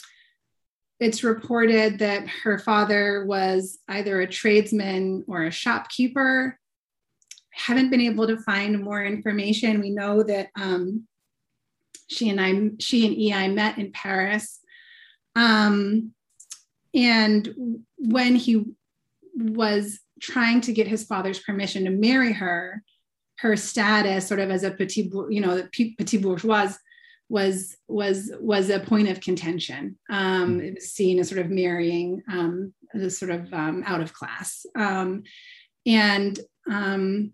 it's 0.99 1.23
reported 1.23 1.99
that 1.99 2.27
her 2.43 2.57
father 2.57 3.25
was 3.27 3.77
either 3.87 4.19
a 4.19 4.27
tradesman 4.27 5.23
or 5.27 5.43
a 5.43 5.51
shopkeeper 5.51 6.57
haven't 7.57 7.89
been 7.89 8.01
able 8.01 8.27
to 8.27 8.37
find 8.37 8.83
more 8.83 9.03
information. 9.03 9.81
We 9.81 9.89
know 9.89 10.23
that 10.23 10.49
um, 10.55 11.07
she 12.07 12.29
and 12.29 12.39
I, 12.39 12.71
she 12.79 13.05
and 13.05 13.17
EI 13.17 13.53
met 13.53 13.77
in 13.77 13.91
Paris. 13.91 14.59
Um, 15.35 16.13
and 16.93 17.83
when 17.97 18.35
he 18.35 18.65
was 19.35 19.99
trying 20.21 20.61
to 20.61 20.73
get 20.73 20.87
his 20.87 21.03
father's 21.03 21.39
permission 21.39 21.85
to 21.85 21.91
marry 21.91 22.33
her, 22.33 22.83
her 23.39 23.55
status, 23.55 24.27
sort 24.27 24.39
of 24.39 24.49
as 24.49 24.63
a 24.63 24.71
petit, 24.71 25.11
you 25.29 25.41
know, 25.41 25.63
petit 25.71 26.17
bourgeois, 26.17 26.71
was 27.29 27.75
was 27.87 28.31
was 28.39 28.69
a 28.69 28.79
point 28.79 29.09
of 29.09 29.19
contention. 29.19 29.97
Um, 30.09 30.61
it 30.61 30.75
was 30.75 30.93
seen 30.93 31.19
as 31.19 31.29
sort 31.29 31.41
of 31.41 31.51
marrying 31.51 32.23
um, 32.31 32.73
as 32.93 33.19
sort 33.19 33.31
of 33.31 33.53
um, 33.53 33.83
out 33.85 34.01
of 34.01 34.13
class, 34.13 34.65
um, 34.75 35.23
and 35.85 36.39
um, 36.71 37.33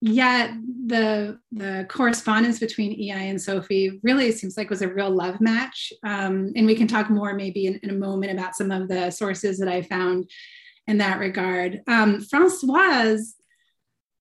yet 0.00 0.52
the 0.86 1.38
the 1.52 1.86
correspondence 1.88 2.58
between 2.58 2.92
EI 2.92 3.28
and 3.28 3.40
Sophie 3.40 4.00
really 4.02 4.32
seems 4.32 4.56
like 4.56 4.70
was 4.70 4.82
a 4.82 4.88
real 4.88 5.10
love 5.10 5.40
match. 5.40 5.92
Um, 6.02 6.52
and 6.56 6.66
we 6.66 6.74
can 6.74 6.86
talk 6.86 7.10
more 7.10 7.34
maybe 7.34 7.66
in, 7.66 7.78
in, 7.82 7.90
a 7.90 7.94
moment 7.94 8.32
about 8.32 8.56
some 8.56 8.70
of 8.70 8.88
the 8.88 9.10
sources 9.10 9.58
that 9.58 9.68
I 9.68 9.82
found 9.82 10.30
in 10.86 10.98
that 10.98 11.18
regard. 11.18 11.82
Um, 11.86 12.20
Francoise, 12.20 13.34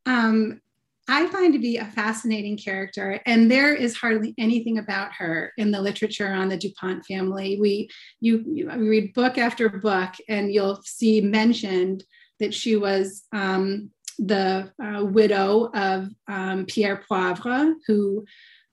um, 0.06 0.62
I 1.08 1.26
find 1.28 1.54
to 1.54 1.60
be 1.60 1.78
a 1.78 1.86
fascinating 1.86 2.58
character, 2.58 3.20
and 3.26 3.50
there 3.50 3.74
is 3.74 3.96
hardly 3.96 4.36
anything 4.38 4.78
about 4.78 5.14
her 5.14 5.54
in 5.58 5.72
the 5.72 5.82
literature 5.82 6.32
on 6.32 6.50
the 6.50 6.58
Dupont 6.58 7.04
family. 7.06 7.58
We 7.60 7.90
you, 8.20 8.44
you 8.48 8.70
read 8.70 9.14
book 9.14 9.38
after 9.38 9.70
book, 9.70 10.12
and 10.28 10.54
you'll 10.54 10.82
see 10.84 11.22
mentioned 11.22 12.04
that 12.40 12.54
she 12.54 12.76
was 12.76 13.24
um, 13.34 13.92
the 14.20 14.72
uh, 14.84 15.04
widow 15.06 15.72
of 15.74 16.10
um, 16.28 16.66
Pierre 16.66 17.04
Poivre, 17.10 17.74
who 17.88 18.26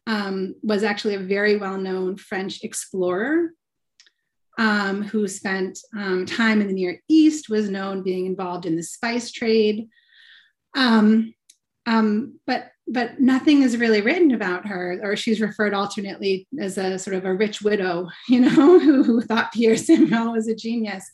um, 0.06 0.54
was 0.62 0.82
actually 0.82 1.14
a 1.14 1.20
very 1.20 1.56
well 1.56 1.78
known 1.78 2.16
French 2.16 2.62
explorer 2.62 3.50
um, 4.58 5.02
who 5.02 5.28
spent 5.28 5.78
um, 5.96 6.26
time 6.26 6.60
in 6.60 6.66
the 6.66 6.72
Near 6.72 7.00
East, 7.08 7.48
was 7.48 7.68
known 7.68 8.02
being 8.02 8.26
involved 8.26 8.66
in 8.66 8.76
the 8.76 8.82
spice 8.82 9.30
trade. 9.30 9.88
Um, 10.74 11.34
um, 11.86 12.40
but 12.46 12.70
but 12.88 13.18
nothing 13.20 13.62
is 13.62 13.76
really 13.78 14.00
written 14.00 14.32
about 14.32 14.66
her, 14.66 15.00
or 15.02 15.16
she's 15.16 15.40
referred 15.40 15.74
alternately 15.74 16.46
as 16.60 16.78
a 16.78 16.98
sort 16.98 17.16
of 17.16 17.24
a 17.24 17.34
rich 17.34 17.60
widow, 17.60 18.08
you 18.28 18.40
know, 18.40 18.78
who, 18.78 19.02
who 19.02 19.20
thought 19.22 19.52
Pierre 19.52 19.76
Samuel 19.76 20.32
was 20.32 20.48
a 20.48 20.54
genius. 20.54 21.10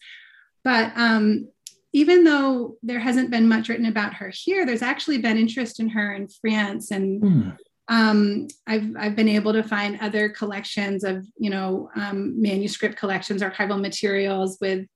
But 0.64 0.92
um, 0.96 1.48
even 1.92 2.24
though 2.24 2.76
there 2.82 2.98
hasn't 2.98 3.30
been 3.30 3.48
much 3.48 3.68
written 3.68 3.86
about 3.86 4.14
her 4.14 4.32
here, 4.34 4.64
there's 4.64 4.82
actually 4.82 5.18
been 5.18 5.36
interest 5.36 5.78
in 5.78 5.88
her 5.90 6.14
in 6.14 6.28
France, 6.28 6.90
and 6.90 7.22
mm. 7.22 7.56
um, 7.88 8.48
I've 8.66 8.96
I've 8.98 9.16
been 9.16 9.28
able 9.28 9.52
to 9.52 9.62
find 9.62 9.98
other 10.00 10.28
collections 10.30 11.04
of 11.04 11.26
you 11.36 11.50
know 11.50 11.90
um, 11.94 12.40
manuscript 12.40 12.96
collections, 12.96 13.42
archival 13.42 13.80
materials 13.80 14.58
with 14.60 14.86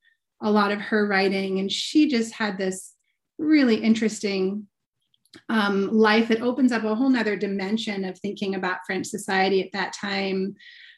a 0.43 0.51
lot 0.51 0.73
of 0.73 0.81
her 0.81 1.07
writing, 1.07 1.59
and 1.59 1.71
she 1.71 2.09
just 2.09 2.33
had 2.33 2.57
this 2.57 2.95
really 3.39 3.77
interesting 3.77 4.67
um, 5.51 5.93
life 5.93 6.29
that 6.29 6.41
opens 6.41 6.73
up 6.73 6.85
a 6.85 6.95
whole 6.95 7.11
nother 7.11 7.37
dimension 7.37 8.05
of 8.05 8.19
thinking 8.19 8.55
about 8.55 8.79
French 8.87 9.07
society 9.07 9.63
at 9.63 9.73
that 9.73 9.93
time. 9.93 10.55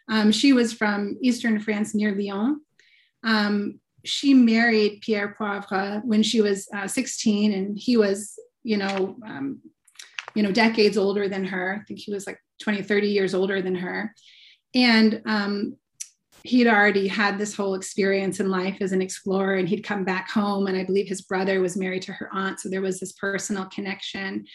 Um, 0.08 0.30
she 0.30 0.52
was 0.52 0.72
from 0.72 1.18
Eastern 1.20 1.58
France 1.60 1.94
near 1.94 2.14
Lyon. 2.14 2.60
Um, 3.24 3.80
she 4.04 4.34
married 4.34 5.00
Pierre 5.02 5.36
Poivre 5.38 6.04
when 6.04 6.22
she 6.22 6.40
was 6.40 6.68
uh, 6.74 6.86
16, 6.86 7.52
and 7.52 7.78
he 7.78 7.96
was, 7.96 8.38
you 8.62 8.76
know, 8.76 9.16
um, 9.26 9.60
you 10.34 10.42
know, 10.42 10.52
decades 10.52 10.96
older 10.96 11.28
than 11.28 11.44
her. 11.44 11.80
I 11.80 11.84
think 11.84 12.00
he 12.00 12.12
was 12.12 12.26
like 12.26 12.38
20, 12.62 12.82
30 12.82 13.08
years 13.08 13.34
older 13.34 13.60
than 13.60 13.74
her. 13.74 14.14
And 14.74 15.22
um, 15.26 15.76
he'd 16.44 16.66
already 16.66 17.08
had 17.08 17.38
this 17.38 17.54
whole 17.54 17.74
experience 17.74 18.38
in 18.40 18.50
life 18.50 18.76
as 18.80 18.92
an 18.92 19.02
explorer, 19.02 19.54
and 19.54 19.68
he'd 19.68 19.84
come 19.84 20.04
back 20.04 20.30
home. 20.30 20.66
And 20.66 20.76
I 20.76 20.84
believe 20.84 21.08
his 21.08 21.22
brother 21.22 21.60
was 21.60 21.76
married 21.76 22.02
to 22.02 22.12
her 22.12 22.30
aunt. 22.32 22.60
So 22.60 22.68
there 22.68 22.82
was 22.82 23.00
this 23.00 23.12
personal 23.12 23.66
connection. 23.66 24.46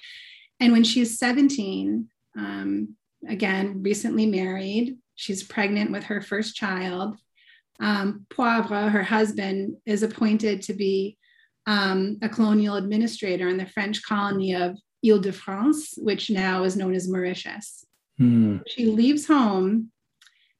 And 0.60 0.72
when 0.72 0.84
she's 0.84 1.20
17, 1.20 2.08
um, 2.38 2.96
again, 3.28 3.84
recently 3.84 4.26
married, 4.26 4.98
she's 5.16 5.44
pregnant 5.44 5.92
with 5.92 6.06
her 6.06 6.22
first 6.22 6.56
child 6.56 7.18
um, 7.80 8.26
Poivre, 8.30 8.90
her 8.90 9.04
husband, 9.04 9.78
is 9.86 10.04
appointed 10.04 10.62
to 10.64 10.74
be 10.74 11.18
um, 11.66 12.18
a 12.22 12.30
colonial 12.30 12.76
administrator 12.76 13.48
in 13.48 13.58
the 13.58 13.66
French 13.66 14.04
colony 14.06 14.54
of 14.54 14.78
Ile 15.06 15.20
de 15.20 15.32
France, 15.32 15.96
which 15.98 16.30
now 16.30 16.64
is 16.64 16.76
known 16.76 16.94
as 16.94 17.10
Mauritius. 17.10 17.86
Hmm. 18.18 18.58
She 18.68 18.86
leaves 18.86 19.28
home 19.28 19.92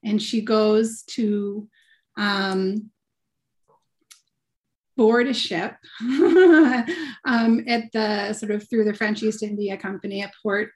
and 0.02 0.20
she 0.20 0.42
goes 0.42 1.02
to 1.10 1.68
um, 2.16 2.90
board 4.96 5.26
a 5.26 5.34
ship 5.34 5.74
um, 6.00 7.64
at 7.66 7.90
the 7.92 8.32
sort 8.32 8.52
of 8.52 8.68
through 8.68 8.84
the 8.84 8.94
French 8.94 9.22
East 9.22 9.42
India 9.42 9.76
Company 9.76 10.22
at 10.22 10.32
port 10.42 10.70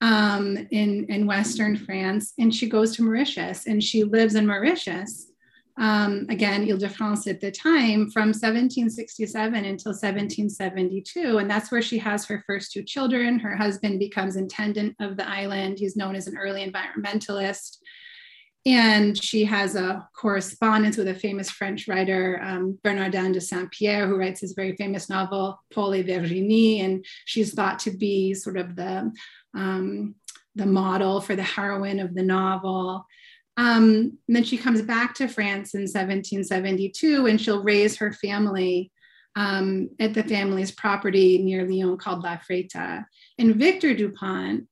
um, 0.00 0.56
in, 0.70 1.06
in 1.08 1.26
Western 1.26 1.76
France. 1.76 2.32
And 2.38 2.54
she 2.54 2.68
goes 2.68 2.96
to 2.96 3.02
Mauritius 3.02 3.66
and 3.66 3.82
she 3.82 4.04
lives 4.04 4.34
in 4.34 4.46
Mauritius 4.46 5.30
um, 5.76 6.26
again, 6.28 6.68
Ile 6.68 6.76
de 6.76 6.88
France 6.88 7.26
at 7.26 7.40
the 7.40 7.50
time 7.50 8.08
from 8.10 8.28
1767 8.28 9.54
until 9.56 9.90
1772. 9.90 11.38
And 11.38 11.50
that's 11.50 11.72
where 11.72 11.82
she 11.82 11.98
has 11.98 12.24
her 12.26 12.44
first 12.46 12.72
two 12.72 12.84
children. 12.84 13.40
Her 13.40 13.56
husband 13.56 13.98
becomes 13.98 14.36
intendant 14.36 14.94
of 15.00 15.16
the 15.16 15.28
island. 15.28 15.78
He's 15.78 15.96
known 15.96 16.14
as 16.14 16.28
an 16.28 16.36
early 16.36 16.64
environmentalist. 16.64 17.78
And 18.66 19.20
she 19.20 19.44
has 19.44 19.74
a 19.74 20.08
correspondence 20.16 20.96
with 20.96 21.08
a 21.08 21.14
famous 21.14 21.50
French 21.50 21.86
writer, 21.86 22.40
um, 22.42 22.78
Bernardin 22.82 23.32
de 23.32 23.40
Saint 23.40 23.70
Pierre, 23.70 24.06
who 24.06 24.16
writes 24.16 24.40
his 24.40 24.54
very 24.54 24.74
famous 24.76 25.10
novel, 25.10 25.60
Paul 25.72 25.94
et 25.94 26.06
Virginie. 26.06 26.80
And 26.80 27.04
she's 27.26 27.52
thought 27.52 27.80
to 27.80 27.90
be 27.90 28.32
sort 28.32 28.56
of 28.56 28.74
the, 28.76 29.12
um, 29.54 30.14
the 30.54 30.66
model 30.66 31.20
for 31.20 31.36
the 31.36 31.42
heroine 31.42 31.98
of 31.98 32.14
the 32.14 32.22
novel. 32.22 33.06
Um, 33.56 34.18
and 34.26 34.36
then 34.36 34.44
she 34.44 34.56
comes 34.56 34.82
back 34.82 35.14
to 35.14 35.28
France 35.28 35.74
in 35.74 35.82
1772 35.82 37.26
and 37.26 37.40
she'll 37.40 37.62
raise 37.62 37.96
her 37.96 38.12
family 38.12 38.90
um, 39.36 39.90
at 40.00 40.14
the 40.14 40.22
family's 40.22 40.72
property 40.72 41.38
near 41.38 41.68
Lyon 41.68 41.96
called 41.96 42.22
La 42.22 42.38
Freta. 42.38 43.04
And 43.38 43.56
Victor 43.56 43.94
Dupont 43.94 44.66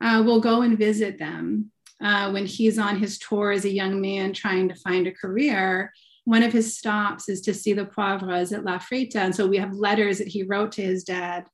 uh, 0.00 0.22
will 0.24 0.40
go 0.40 0.62
and 0.62 0.78
visit 0.78 1.18
them 1.18 1.70
uh, 2.02 2.30
when 2.30 2.46
he's 2.46 2.78
on 2.78 2.98
his 2.98 3.18
tour 3.18 3.50
as 3.50 3.64
a 3.64 3.72
young 3.72 4.00
man 4.00 4.32
trying 4.32 4.68
to 4.68 4.74
find 4.76 5.06
a 5.06 5.12
career. 5.12 5.92
One 6.24 6.42
of 6.42 6.52
his 6.52 6.76
stops 6.76 7.28
is 7.28 7.40
to 7.42 7.54
see 7.54 7.72
the 7.72 7.86
Poivres 7.86 8.52
at 8.52 8.64
La 8.64 8.78
Freta. 8.78 9.16
And 9.16 9.34
so 9.34 9.46
we 9.46 9.56
have 9.58 9.72
letters 9.72 10.18
that 10.18 10.28
he 10.28 10.42
wrote 10.42 10.72
to 10.72 10.82
his 10.82 11.04
dad 11.04 11.46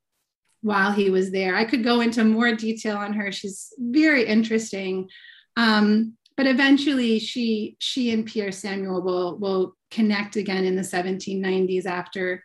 while 0.62 0.92
he 0.92 1.10
was 1.10 1.30
there. 1.30 1.56
I 1.56 1.64
could 1.64 1.84
go 1.84 2.00
into 2.00 2.24
more 2.24 2.54
detail 2.54 2.96
on 2.96 3.12
her. 3.12 3.30
She's 3.30 3.72
very 3.78 4.26
interesting. 4.26 5.08
Um, 5.56 6.16
but 6.36 6.46
eventually 6.46 7.18
she 7.18 7.76
she 7.78 8.12
and 8.12 8.26
Pierre 8.26 8.52
Samuel 8.52 9.02
will 9.02 9.38
will 9.38 9.76
connect 9.90 10.36
again 10.36 10.64
in 10.64 10.76
the 10.76 10.82
1790s 10.82 11.86
after 11.86 12.42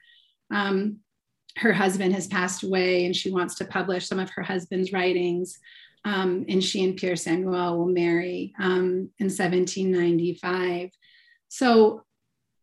um, 0.52 1.00
her 1.58 1.74
husband 1.74 2.14
has 2.14 2.28
passed 2.28 2.64
away 2.64 3.06
and 3.06 3.16
she 3.16 3.32
wants 3.32 3.56
to 3.56 3.66
publish 3.66 4.08
some 4.08 4.20
of 4.20 4.30
her 4.32 4.44
husband's 4.44 4.94
writings. 4.94 5.60
Um, 6.06 6.46
and 6.48 6.64
she 6.64 6.84
and 6.84 6.96
Pierre 6.96 7.18
Samuel 7.18 7.78
will 7.78 7.88
marry 7.88 8.54
um, 8.60 9.10
in 9.20 9.28
1795. 9.28 10.90
So, 11.50 12.04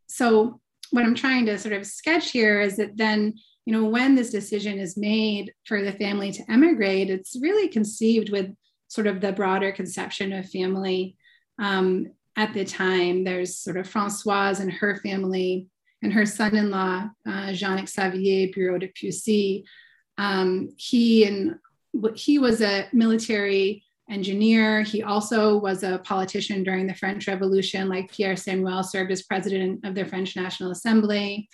so 0.06 0.61
what 0.90 1.04
I'm 1.04 1.14
trying 1.14 1.47
to 1.47 1.59
sort 1.59 1.75
of 1.75 1.87
sketch 1.87 2.30
here 2.30 2.61
is 2.61 2.76
that 2.76 2.97
then, 2.97 3.35
you 3.66 3.73
know, 3.73 3.85
when 3.85 4.14
this 4.14 4.30
decision 4.30 4.78
is 4.78 4.97
made 4.97 5.52
for 5.64 5.83
the 5.83 5.92
family 5.92 6.33
to 6.33 6.50
emigrate, 6.50 7.11
it's 7.11 7.37
really 7.38 7.68
conceived 7.68 8.30
with 8.30 8.54
sort 8.88 9.07
of 9.07 9.21
the 9.21 9.33
broader 9.33 9.73
conception 9.73 10.33
of 10.33 10.49
family 10.49 11.16
um, 11.59 12.12
at 12.37 12.52
the 12.55 12.64
time. 12.64 13.25
There's 13.25 13.57
sort 13.57 13.76
of 13.76 13.88
Francoise 13.88 14.61
and 14.61 14.73
her 14.73 14.97
family 14.97 15.69
and 16.02 16.12
her 16.12 16.26
son-in-law, 16.26 17.09
uh, 17.26 17.52
Jean 17.52 17.87
Xavier 17.87 18.49
Bureau 18.52 18.78
de 18.78 18.88
Pucy. 18.88 19.64
Um, 20.19 20.71
he 20.76 21.25
and 21.25 21.57
he 22.14 22.38
was 22.38 22.61
a 22.61 22.88
military 22.93 23.83
engineer. 24.09 24.83
He 24.83 25.02
also 25.02 25.59
was 25.59 25.83
a 25.83 25.99
politician 25.99 26.62
during 26.62 26.87
the 26.87 26.95
French 26.95 27.26
Revolution, 27.26 27.88
like 27.88 28.12
Pierre 28.12 28.37
Samuel 28.37 28.83
served 28.83 29.11
as 29.11 29.23
president 29.23 29.85
of 29.85 29.95
the 29.95 30.05
French 30.05 30.37
National 30.37 30.71
Assembly. 30.71 31.49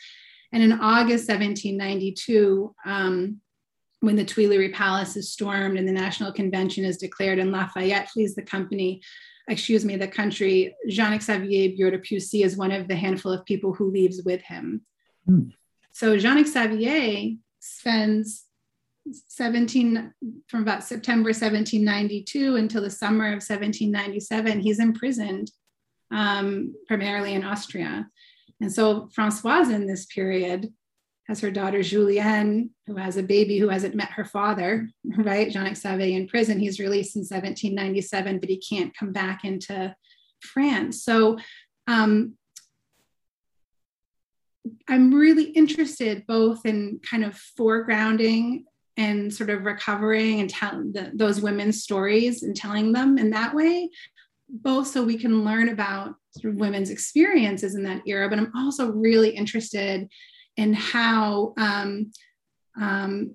And 0.53 0.63
in 0.63 0.73
August 0.73 1.29
1792, 1.29 2.75
um, 2.85 3.41
when 4.03 4.17
the 4.17 4.25
Tuileries 4.25 4.75
Palace 4.75 5.17
is 5.17 5.31
stormed 5.31 5.79
and 5.79 5.87
the 5.87 5.93
National 5.93 6.33
Convention 6.33 6.85
is 6.85 6.97
declared 6.97 7.39
and 7.39 7.53
Lafayette 7.53 8.11
flees 8.11 8.35
the 8.35 8.43
company, 8.43 9.01
excuse 9.49 9.85
me, 9.85 9.95
the 9.95 10.09
country, 10.09 10.75
Jean 10.89 11.21
Xavier 11.21 11.71
Bureau 11.77 11.93
de 11.93 11.99
Pucy 12.01 12.43
is 12.43 12.57
one 12.57 12.73
of 12.73 12.89
the 12.89 12.97
handful 12.97 13.31
of 13.31 13.45
people 13.45 13.73
who 13.73 13.93
leaves 13.93 14.21
with 14.25 14.43
him. 14.43 14.83
Hmm. 15.25 15.51
So 15.93 16.17
Jean 16.17 16.45
Xavier 16.45 17.37
spends 17.61 18.47
17 19.29 20.13
from 20.49 20.63
about 20.63 20.83
September 20.83 21.29
1792 21.29 22.57
until 22.57 22.83
the 22.83 22.91
summer 22.91 23.27
of 23.27 23.35
1797, 23.35 24.59
he's 24.59 24.81
imprisoned 24.81 25.53
um, 26.11 26.75
primarily 26.89 27.35
in 27.35 27.45
Austria. 27.45 28.09
And 28.61 28.73
so 28.73 29.09
Francoise 29.15 29.71
in 29.71 29.87
this 29.87 30.07
period 30.07 30.73
has 31.33 31.41
her 31.41 31.51
daughter 31.51 31.83
Julienne, 31.83 32.69
who 32.87 32.97
has 32.97 33.17
a 33.17 33.23
baby 33.23 33.59
who 33.59 33.71
hasn't 33.71 33.95
met 33.95 34.11
her 34.11 34.25
father, 34.25 34.91
right? 35.17 35.51
Jean 35.51 35.75
Xavier 35.75 36.15
in 36.15 36.29
prison. 36.29 36.61
He's 36.61 36.79
released 36.79 37.17
in 37.17 37.21
1797, 37.21 38.39
but 38.39 38.51
he 38.51 38.59
can't 38.59 38.95
come 38.95 39.13
back 39.13 39.43
into 39.43 39.97
France. 40.41 41.03
So 41.03 41.39
um, 41.87 42.35
I'm 44.87 45.15
really 45.15 45.45
interested 45.45 46.27
both 46.27 46.67
in 46.67 47.01
kind 47.11 47.25
of 47.25 47.41
foregrounding 47.59 48.65
and 48.99 49.33
sort 49.33 49.49
of 49.49 49.65
recovering 49.65 50.41
and 50.41 50.51
telling 50.51 50.95
those 51.15 51.41
women's 51.41 51.83
stories 51.83 52.43
and 52.43 52.55
telling 52.55 52.93
them 52.93 53.17
in 53.17 53.31
that 53.31 53.55
way, 53.55 53.89
both 54.51 54.87
so 54.87 55.03
we 55.03 55.17
can 55.17 55.47
learn 55.47 55.71
about 55.71 56.15
sort 56.37 56.53
of 56.53 56.61
women's 56.61 56.91
experiences 56.91 57.75
in 57.75 57.85
that 57.85 58.03
era, 58.07 58.29
but 58.29 58.39
I'm 58.39 58.53
also 58.55 58.93
really 58.93 59.31
interested 59.31 60.11
in 60.57 60.75
how 60.75 61.55
um, 61.57 62.13
um, 62.81 63.35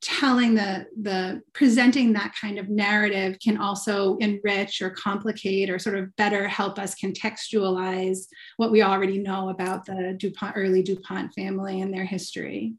telling 0.00 0.54
the 0.54 0.86
the 1.00 1.42
presenting 1.52 2.14
that 2.14 2.34
kind 2.40 2.58
of 2.58 2.68
narrative 2.68 3.36
can 3.42 3.58
also 3.58 4.16
enrich 4.16 4.80
or 4.80 4.90
complicate 4.90 5.68
or 5.68 5.78
sort 5.78 5.98
of 5.98 6.14
better 6.16 6.48
help 6.48 6.78
us 6.78 6.94
contextualize 6.94 8.26
what 8.56 8.70
we 8.70 8.82
already 8.82 9.18
know 9.18 9.50
about 9.50 9.84
the 9.84 10.14
DuPont 10.16 10.56
early 10.56 10.82
DuPont 10.82 11.34
family 11.34 11.80
and 11.80 11.92
their 11.92 12.04
history. 12.04 12.74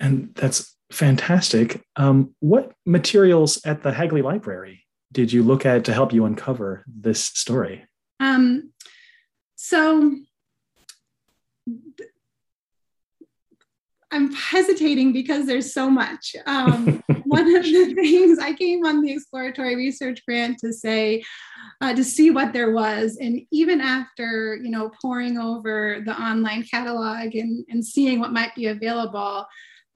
And 0.00 0.34
that's 0.34 0.76
fantastic. 0.90 1.80
Um, 1.94 2.34
what 2.40 2.72
materials 2.84 3.60
at 3.64 3.84
the 3.84 3.92
Hagley 3.92 4.20
Library 4.20 4.84
did 5.12 5.32
you 5.32 5.44
look 5.44 5.64
at 5.64 5.84
to 5.84 5.92
help 5.92 6.12
you 6.12 6.24
uncover 6.24 6.82
this 6.88 7.22
story? 7.22 7.84
Um, 8.18 8.72
so 9.54 10.16
I'm 14.12 14.30
hesitating 14.32 15.12
because 15.12 15.46
there's 15.46 15.72
so 15.72 15.88
much. 15.88 16.36
Um, 16.46 17.02
one 17.24 17.54
of 17.56 17.64
the 17.64 17.94
things 17.94 18.38
I 18.38 18.52
came 18.52 18.84
on 18.84 19.00
the 19.00 19.12
exploratory 19.12 19.74
research 19.74 20.20
grant 20.26 20.58
to 20.58 20.72
say, 20.72 21.22
uh, 21.80 21.94
to 21.94 22.04
see 22.04 22.30
what 22.30 22.52
there 22.52 22.72
was, 22.72 23.16
and 23.20 23.40
even 23.50 23.80
after 23.80 24.56
you 24.62 24.70
know 24.70 24.90
poring 25.00 25.38
over 25.38 26.02
the 26.04 26.14
online 26.20 26.62
catalog 26.64 27.34
and, 27.34 27.64
and 27.70 27.84
seeing 27.84 28.20
what 28.20 28.32
might 28.32 28.54
be 28.54 28.66
available, 28.66 29.46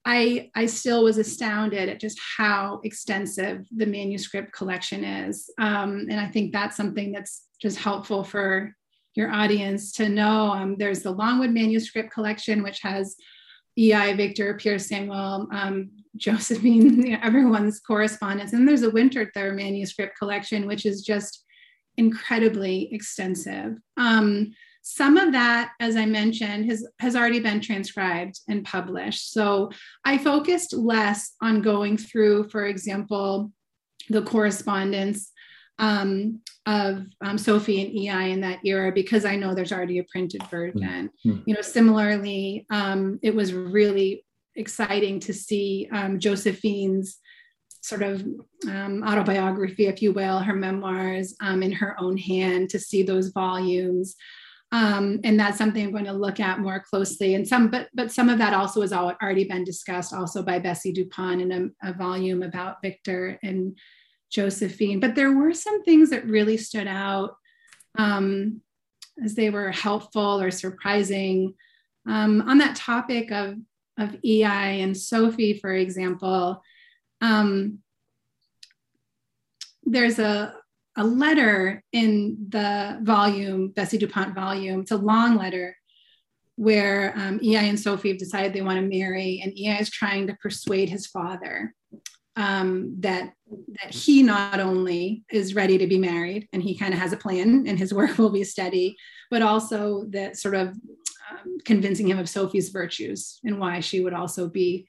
I, 0.07 0.49
I 0.55 0.67
still 0.67 1.03
was 1.03 1.17
astounded 1.17 1.89
at 1.89 1.99
just 1.99 2.17
how 2.37 2.79
extensive 2.85 3.67
the 3.75 3.85
manuscript 3.85 4.53
collection 4.53 5.03
is. 5.03 5.49
Um, 5.59 6.07
and 6.09 6.19
I 6.19 6.27
think 6.27 6.53
that's 6.53 6.77
something 6.77 7.11
that's 7.11 7.43
just 7.61 7.77
helpful 7.77 8.23
for 8.23 8.73
your 9.17 9.31
audience 9.31 9.91
to 9.93 10.07
know. 10.07 10.51
Um, 10.51 10.75
there's 10.77 11.01
the 11.01 11.11
Longwood 11.11 11.49
manuscript 11.49 12.11
collection, 12.11 12.61
which 12.61 12.81
has 12.81 13.15
E.I. 13.77 14.15
Victor, 14.15 14.53
Pierre 14.53 14.79
Samuel, 14.79 15.47
um, 15.51 15.89
Josephine, 16.15 17.03
you 17.03 17.11
know, 17.11 17.19
everyone's 17.21 17.79
correspondence. 17.79 18.53
And 18.53 18.67
there's 18.67 18.83
a 18.83 18.91
Winterthur 18.91 19.55
manuscript 19.55 20.17
collection, 20.17 20.65
which 20.65 20.85
is 20.85 21.01
just 21.01 21.43
incredibly 21.97 22.93
extensive. 22.93 23.77
Um, 23.97 24.53
some 24.83 25.17
of 25.17 25.33
that, 25.33 25.71
as 25.79 25.95
I 25.95 26.05
mentioned, 26.05 26.69
has, 26.69 26.87
has 26.99 27.15
already 27.15 27.39
been 27.39 27.59
transcribed 27.59 28.39
and 28.47 28.63
published. 28.63 29.33
So 29.33 29.71
I 30.05 30.17
focused 30.17 30.73
less 30.73 31.33
on 31.41 31.61
going 31.61 31.97
through, 31.97 32.49
for 32.49 32.65
example, 32.65 33.51
the 34.09 34.21
correspondence 34.21 35.31
um, 35.79 36.41
of 36.65 37.05
um, 37.21 37.37
Sophie 37.37 37.81
and 37.81 37.91
EI 37.95 38.31
in 38.31 38.41
that 38.41 38.59
era 38.65 38.91
because 38.91 39.25
I 39.25 39.35
know 39.35 39.53
there's 39.53 39.71
already 39.71 39.99
a 39.99 40.03
printed 40.03 40.43
version. 40.49 41.09
Mm-hmm. 41.25 41.41
You 41.45 41.55
know, 41.55 41.61
similarly, 41.61 42.65
um, 42.69 43.19
it 43.21 43.33
was 43.33 43.53
really 43.53 44.25
exciting 44.55 45.19
to 45.21 45.33
see 45.33 45.87
um, 45.91 46.19
Josephine's 46.19 47.19
sort 47.81 48.01
of 48.01 48.25
um, 48.67 49.03
autobiography, 49.03 49.87
if 49.87 50.01
you 50.01 50.11
will, 50.11 50.39
her 50.39 50.55
memoirs 50.55 51.35
um, 51.41 51.63
in 51.63 51.71
her 51.71 51.95
own 51.99 52.17
hand, 52.17 52.69
to 52.71 52.79
see 52.79 53.03
those 53.03 53.29
volumes. 53.29 54.15
Um, 54.73 55.21
and 55.23 55.39
that's 55.39 55.57
something 55.57 55.85
I'm 55.85 55.93
going 55.93 56.03
to 56.05 56.11
look 56.11 56.41
at 56.41 56.59
more 56.59 56.81
closely. 56.81 57.35
And 57.35 57.47
some, 57.47 57.69
but 57.69 57.87
but 57.93 58.11
some 58.11 58.27
of 58.27 58.37
that 58.39 58.53
also 58.53 58.81
has 58.81 58.91
already 58.91 59.45
been 59.45 59.63
discussed 59.63 60.13
also 60.13 60.43
by 60.43 60.59
Bessie 60.59 60.91
Dupont 60.91 61.41
in 61.41 61.51
a, 61.83 61.89
a 61.89 61.93
volume 61.93 62.43
about 62.43 62.81
Victor 62.81 63.39
and 63.41 63.77
Josephine. 64.29 64.99
But 64.99 65.15
there 65.15 65.31
were 65.31 65.53
some 65.53 65.83
things 65.83 66.09
that 66.09 66.25
really 66.25 66.57
stood 66.57 66.87
out 66.87 67.35
um, 67.97 68.61
as 69.23 69.35
they 69.35 69.49
were 69.49 69.71
helpful 69.71 70.41
or 70.41 70.51
surprising. 70.51 71.53
Um, 72.07 72.41
on 72.41 72.57
that 72.59 72.75
topic 72.75 73.31
of, 73.31 73.55
of 73.97 74.15
EI 74.23 74.81
and 74.81 74.95
Sophie, 74.95 75.57
for 75.59 75.73
example, 75.73 76.61
um, 77.21 77.79
there's 79.83 80.19
a, 80.19 80.53
a 80.97 81.03
letter 81.03 81.83
in 81.91 82.47
the 82.49 82.99
volume, 83.01 83.69
Bessie 83.69 83.97
DuPont 83.97 84.35
volume. 84.35 84.81
It's 84.81 84.91
a 84.91 84.97
long 84.97 85.37
letter 85.37 85.75
where 86.55 87.13
um, 87.15 87.39
EI 87.43 87.69
and 87.69 87.79
Sophie 87.79 88.09
have 88.09 88.17
decided 88.17 88.51
they 88.51 88.61
want 88.61 88.79
to 88.79 88.97
marry, 88.97 89.41
and 89.43 89.53
EI 89.57 89.79
is 89.79 89.89
trying 89.89 90.27
to 90.27 90.35
persuade 90.41 90.89
his 90.89 91.05
father 91.05 91.73
um, 92.37 92.95
that 92.99 93.33
that 93.81 93.93
he 93.93 94.23
not 94.23 94.59
only 94.59 95.23
is 95.31 95.55
ready 95.55 95.77
to 95.77 95.87
be 95.87 95.97
married 95.97 96.47
and 96.53 96.61
he 96.61 96.77
kind 96.77 96.93
of 96.93 96.99
has 96.99 97.11
a 97.11 97.17
plan 97.17 97.65
and 97.67 97.77
his 97.77 97.93
work 97.99 98.17
will 98.17 98.29
be 98.29 98.43
steady, 98.43 98.95
but 99.29 99.41
also 99.41 100.05
that 100.09 100.37
sort 100.37 100.55
of 100.55 100.69
um, 100.69 101.57
convincing 101.65 102.07
him 102.07 102.19
of 102.19 102.29
Sophie's 102.29 102.69
virtues 102.69 103.39
and 103.43 103.59
why 103.59 103.79
she 103.79 103.99
would 103.99 104.13
also 104.13 104.47
be 104.47 104.87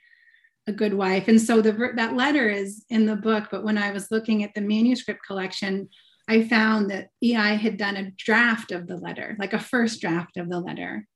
a 0.66 0.72
good 0.72 0.92
wife. 0.92 1.26
And 1.26 1.40
so 1.40 1.62
the 1.62 1.92
that 1.96 2.14
letter 2.14 2.48
is 2.48 2.84
in 2.90 3.06
the 3.06 3.16
book, 3.16 3.48
but 3.50 3.64
when 3.64 3.78
I 3.78 3.90
was 3.90 4.11
looking 4.11 4.44
at 4.44 4.54
the 4.54 4.61
manuscript 4.61 5.20
collection, 5.26 5.88
I 6.28 6.46
found 6.46 6.90
that 6.90 7.08
EI 7.24 7.56
had 7.56 7.78
done 7.78 7.96
a 7.96 8.11
draft 8.11 8.70
of 8.70 8.87
the 8.87 8.96
letter, 8.96 9.34
like 9.38 9.54
a 9.54 9.58
first 9.58 10.02
draft 10.02 10.37
of 10.37 10.50
the 10.50 10.61
letter. 10.61 11.06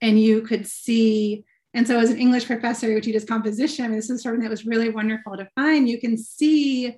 And 0.00 0.18
you 0.18 0.40
could 0.40 0.66
see, 0.66 1.44
and 1.74 1.86
so 1.86 1.98
as 1.98 2.10
an 2.10 2.18
English 2.18 2.46
professor 2.46 2.86
who 2.86 3.00
teaches 3.00 3.24
composition, 3.24 3.92
this 3.92 4.08
is 4.08 4.22
something 4.22 4.40
that 4.40 4.50
was 4.50 4.64
really 4.64 4.90
wonderful 4.90 5.36
to 5.36 5.48
find. 5.54 5.88
You 5.88 6.00
can 6.00 6.16
see 6.16 6.96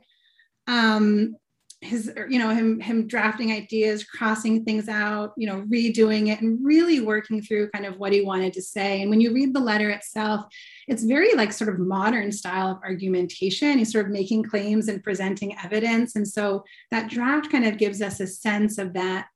um, 0.69 1.37
his 1.81 2.13
you 2.29 2.39
know 2.39 2.51
him 2.51 2.81
him 2.81 3.07
drafting 3.07 3.53
ideas 3.53 4.03
crossing 4.03 4.65
things 4.65 4.89
out 4.89 5.33
you 5.37 5.47
know 5.47 5.61
redoing 5.71 6.29
it 6.33 6.41
and 6.41 6.59
really 6.65 7.01
working 7.01 7.43
through 7.43 7.69
kind 7.71 7.85
of 7.85 7.99
what 7.99 8.13
he 8.13 8.23
wanted 8.23 8.53
to 8.55 8.63
say. 8.63 9.03
And 9.03 9.11
when 9.11 9.21
you 9.21 9.33
read 9.33 9.55
the 9.55 9.61
letter 9.61 9.91
itself 9.91 10.47
it's 10.89 11.05
very 11.05 11.35
like 11.35 11.53
sort 11.53 11.71
of 11.71 11.79
modern 11.79 12.33
style 12.33 12.69
of 12.69 12.79
argumentation. 12.83 13.79
He's 13.79 13.93
sort 13.93 14.07
of 14.07 14.13
making 14.13 14.45
claims 14.45 14.89
and 14.89 15.03
presenting 15.03 15.57
evidence. 15.59 16.17
And 16.17 16.27
so 16.27 16.65
that 16.91 17.11
draft 17.11 17.51
kind 17.51 17.67
of 17.67 17.77
gives 17.77 18.01
us 18.01 18.21
a 18.21 18.27
sense 18.27 18.79
of 18.79 18.93
that 18.95 19.27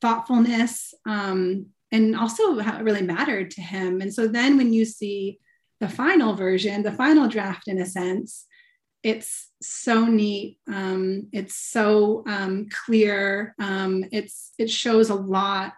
thoughtfulness 0.00 0.94
um, 1.06 1.66
and 1.92 2.16
also 2.16 2.58
how 2.58 2.78
it 2.78 2.84
really 2.84 3.02
mattered 3.02 3.50
to 3.50 3.60
him 3.60 4.00
and 4.00 4.12
so 4.12 4.26
then 4.26 4.56
when 4.56 4.72
you 4.72 4.84
see 4.84 5.38
the 5.80 5.88
final 5.88 6.34
version 6.34 6.82
the 6.82 6.92
final 6.92 7.28
draft 7.28 7.68
in 7.68 7.78
a 7.78 7.86
sense 7.86 8.46
it's 9.02 9.50
so 9.62 10.06
neat. 10.06 10.58
Um, 10.66 11.28
it's 11.32 11.54
so 11.54 12.24
um, 12.26 12.68
clear. 12.84 13.54
Um, 13.58 14.04
it's 14.12 14.52
it 14.58 14.70
shows 14.70 15.10
a 15.10 15.14
lot 15.14 15.74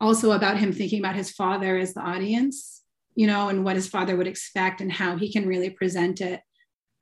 also 0.00 0.32
about 0.32 0.58
him 0.58 0.72
thinking 0.72 1.00
about 1.00 1.16
his 1.16 1.30
father 1.30 1.76
as 1.76 1.94
the 1.94 2.00
audience, 2.00 2.82
you 3.14 3.26
know, 3.26 3.48
and 3.48 3.64
what 3.64 3.76
his 3.76 3.88
father 3.88 4.16
would 4.16 4.26
expect 4.26 4.80
and 4.80 4.92
how 4.92 5.16
he 5.16 5.32
can 5.32 5.46
really 5.46 5.70
present 5.70 6.20
it 6.20 6.40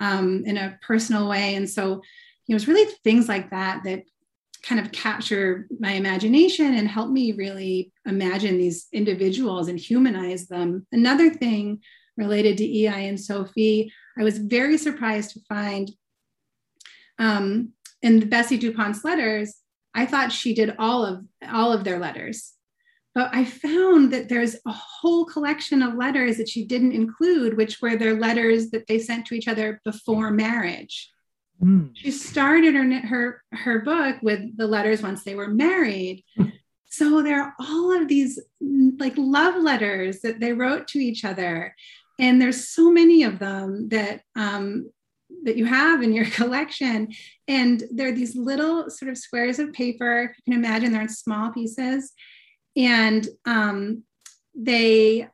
um, 0.00 0.44
in 0.46 0.56
a 0.56 0.78
personal 0.82 1.28
way. 1.28 1.54
And 1.54 1.68
so, 1.68 2.02
you 2.46 2.52
know, 2.52 2.56
it's 2.56 2.68
really 2.68 2.90
things 3.04 3.28
like 3.28 3.50
that 3.50 3.82
that 3.84 4.04
kind 4.66 4.80
of 4.80 4.90
capture 4.92 5.68
my 5.78 5.92
imagination 5.92 6.74
and 6.74 6.88
help 6.88 7.10
me 7.10 7.32
really 7.32 7.92
imagine 8.06 8.58
these 8.58 8.88
individuals 8.92 9.68
and 9.68 9.78
humanize 9.78 10.48
them. 10.48 10.86
Another 10.90 11.30
thing 11.30 11.80
related 12.16 12.56
to 12.58 12.64
EI 12.64 13.08
and 13.08 13.20
Sophie 13.20 13.92
I 14.18 14.24
was 14.24 14.38
very 14.38 14.78
surprised 14.78 15.32
to 15.32 15.40
find 15.48 15.90
um, 17.18 17.72
in 18.02 18.28
Bessie 18.28 18.58
DuPont's 18.58 19.04
letters, 19.04 19.56
I 19.94 20.06
thought 20.06 20.32
she 20.32 20.54
did 20.54 20.74
all 20.78 21.04
of 21.04 21.24
all 21.50 21.72
of 21.72 21.84
their 21.84 21.98
letters. 21.98 22.52
But 23.14 23.30
I 23.34 23.44
found 23.46 24.12
that 24.12 24.28
there's 24.28 24.56
a 24.66 24.72
whole 24.72 25.24
collection 25.24 25.80
of 25.82 25.94
letters 25.94 26.36
that 26.36 26.50
she 26.50 26.66
didn't 26.66 26.92
include, 26.92 27.56
which 27.56 27.80
were 27.80 27.96
their 27.96 28.18
letters 28.18 28.70
that 28.70 28.86
they 28.86 28.98
sent 28.98 29.26
to 29.26 29.34
each 29.34 29.48
other 29.48 29.80
before 29.84 30.30
marriage. 30.30 31.10
Mm. 31.62 31.90
She 31.94 32.10
started 32.10 32.74
her, 32.74 32.84
her 33.06 33.42
her 33.52 33.80
book 33.80 34.16
with 34.22 34.56
the 34.56 34.66
letters 34.66 35.02
once 35.02 35.24
they 35.24 35.34
were 35.34 35.48
married. 35.48 36.24
so 36.88 37.22
there 37.22 37.42
are 37.42 37.54
all 37.58 38.00
of 38.00 38.08
these 38.08 38.40
like 38.98 39.14
love 39.16 39.62
letters 39.62 40.20
that 40.20 40.40
they 40.40 40.52
wrote 40.52 40.88
to 40.88 40.98
each 40.98 41.24
other 41.24 41.74
and 42.18 42.40
there's 42.40 42.68
so 42.68 42.90
many 42.90 43.22
of 43.22 43.38
them 43.38 43.88
that 43.88 44.22
um, 44.36 44.90
that 45.42 45.56
you 45.56 45.64
have 45.64 46.02
in 46.02 46.12
your 46.12 46.24
collection 46.30 47.08
and 47.48 47.82
they're 47.90 48.12
these 48.12 48.36
little 48.36 48.88
sort 48.90 49.10
of 49.10 49.18
squares 49.18 49.58
of 49.58 49.72
paper 49.72 50.34
you 50.36 50.52
can 50.52 50.64
imagine 50.64 50.92
they're 50.92 51.02
in 51.02 51.08
small 51.08 51.50
pieces 51.50 52.12
and 52.76 53.28
um, 53.46 54.02
they 54.54 55.28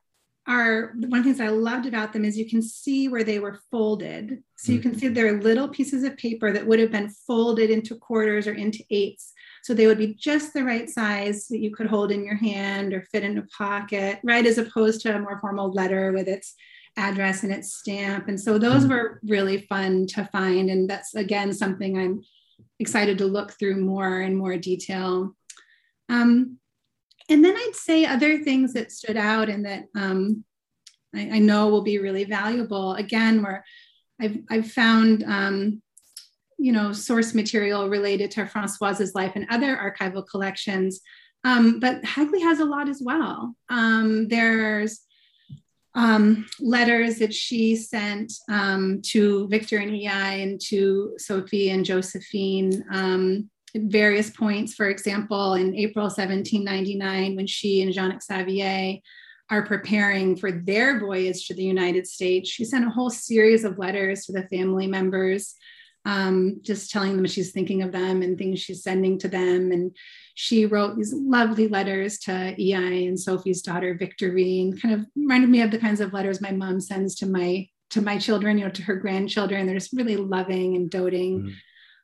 are 0.47 0.93
one 0.95 1.19
of 1.19 1.23
the 1.25 1.33
things 1.33 1.39
I 1.39 1.47
loved 1.47 1.85
about 1.85 2.11
them 2.11 2.25
is 2.25 2.37
you 2.37 2.49
can 2.49 2.61
see 2.61 3.07
where 3.07 3.23
they 3.23 3.39
were 3.39 3.59
folded. 3.71 4.43
So 4.57 4.71
you 4.71 4.79
can 4.79 4.97
see 4.97 5.07
they're 5.07 5.41
little 5.41 5.69
pieces 5.69 6.03
of 6.03 6.17
paper 6.17 6.51
that 6.51 6.65
would 6.65 6.79
have 6.79 6.91
been 6.91 7.09
folded 7.09 7.69
into 7.69 7.95
quarters 7.95 8.45
or 8.45 8.53
into 8.53 8.83
eighths. 8.89 9.31
So 9.63 9.73
they 9.73 9.87
would 9.87 9.97
be 9.97 10.13
just 10.13 10.53
the 10.53 10.63
right 10.63 10.89
size 10.89 11.47
that 11.47 11.59
you 11.59 11.73
could 11.73 11.87
hold 11.87 12.11
in 12.11 12.25
your 12.25 12.35
hand 12.35 12.93
or 12.93 13.07
fit 13.11 13.23
in 13.23 13.37
a 13.37 13.45
pocket, 13.57 14.19
right? 14.23 14.45
As 14.45 14.57
opposed 14.57 15.01
to 15.01 15.15
a 15.15 15.19
more 15.19 15.39
formal 15.39 15.71
letter 15.71 16.11
with 16.11 16.27
its 16.27 16.55
address 16.97 17.43
and 17.43 17.51
its 17.51 17.73
stamp. 17.73 18.27
And 18.27 18.39
so 18.39 18.57
those 18.57 18.83
mm-hmm. 18.83 18.91
were 18.91 19.21
really 19.23 19.61
fun 19.67 20.07
to 20.07 20.25
find. 20.25 20.69
And 20.69 20.89
that's 20.89 21.15
again 21.15 21.53
something 21.53 21.97
I'm 21.97 22.21
excited 22.79 23.17
to 23.19 23.25
look 23.25 23.53
through 23.57 23.77
more 23.77 24.19
and 24.19 24.37
more 24.37 24.57
detail. 24.57 25.35
Um, 26.09 26.59
and 27.29 27.43
then 27.43 27.55
I'd 27.55 27.75
say 27.75 28.05
other 28.05 28.39
things 28.39 28.73
that 28.73 28.91
stood 28.91 29.17
out 29.17 29.49
and 29.49 29.65
that 29.65 29.85
um, 29.95 30.43
I, 31.15 31.29
I, 31.33 31.39
know 31.39 31.69
will 31.69 31.81
be 31.81 31.99
really 31.99 32.25
valuable. 32.25 32.95
Again, 32.95 33.41
where 33.41 33.63
I've, 34.19 34.37
I've 34.49 34.71
found 34.71 35.23
um, 35.23 35.81
you 36.57 36.71
know 36.71 36.91
source 36.91 37.33
material 37.33 37.89
related 37.89 38.31
to 38.31 38.45
Francoise's 38.45 39.15
life 39.15 39.33
and 39.35 39.47
other 39.49 39.75
archival 39.75 40.27
collections. 40.27 41.01
Um, 41.45 41.79
but 41.79 42.03
Hagley 42.05 42.41
has 42.41 42.59
a 42.59 42.65
lot 42.65 42.87
as 42.87 43.01
well. 43.03 43.53
Um, 43.69 44.27
there's 44.29 45.01
um, 45.95 46.45
letters 46.59 47.19
that 47.19 47.33
she 47.33 47.75
sent 47.75 48.33
um, 48.49 49.01
to 49.07 49.47
Victor 49.49 49.77
and 49.77 49.93
EI 49.93 50.41
and 50.41 50.59
to 50.69 51.13
Sophie 51.17 51.69
and 51.69 51.85
Josephine 51.85 52.83
various 53.75 54.29
points. 54.29 54.73
For 54.73 54.89
example, 54.89 55.53
in 55.53 55.75
April 55.75 56.05
1799, 56.05 57.35
when 57.35 57.47
she 57.47 57.81
and 57.81 57.93
Jean 57.93 58.19
Xavier 58.19 58.99
are 59.49 59.65
preparing 59.65 60.35
for 60.35 60.51
their 60.51 60.99
voyage 60.99 61.47
to 61.47 61.53
the 61.53 61.63
United 61.63 62.07
States, 62.07 62.49
she 62.49 62.65
sent 62.65 62.85
a 62.85 62.89
whole 62.89 63.09
series 63.09 63.63
of 63.63 63.77
letters 63.77 64.25
to 64.25 64.31
the 64.31 64.47
family 64.47 64.87
members 64.87 65.55
um, 66.05 66.59
just 66.61 66.91
telling 66.91 67.15
them 67.15 67.25
she's 67.27 67.51
thinking 67.51 67.81
of 67.81 67.91
them 67.91 68.21
and 68.21 68.37
things 68.37 68.59
she's 68.59 68.83
sending 68.83 69.17
to 69.19 69.27
them. 69.27 69.71
And 69.71 69.95
she 70.35 70.65
wrote 70.65 70.95
these 70.95 71.13
lovely 71.13 71.67
letters 71.67 72.19
to 72.19 72.55
EI 72.59 73.07
and 73.07 73.19
Sophie's 73.19 73.61
daughter 73.61 73.97
Victorine, 73.99 74.81
kind 74.81 74.95
of 74.95 75.05
reminded 75.15 75.49
me 75.49 75.61
of 75.61 75.71
the 75.71 75.77
kinds 75.77 76.01
of 76.01 76.13
letters 76.13 76.41
my 76.41 76.51
mom 76.51 76.79
sends 76.79 77.15
to 77.15 77.25
my 77.25 77.67
to 77.91 78.01
my 78.01 78.17
children, 78.17 78.57
you 78.57 78.65
know, 78.65 78.71
to 78.71 78.81
her 78.81 78.95
grandchildren. 78.95 79.67
They're 79.67 79.77
just 79.77 79.93
really 79.93 80.17
loving 80.17 80.75
and 80.75 80.89
doting. 80.89 81.43
Mm. 81.43 81.53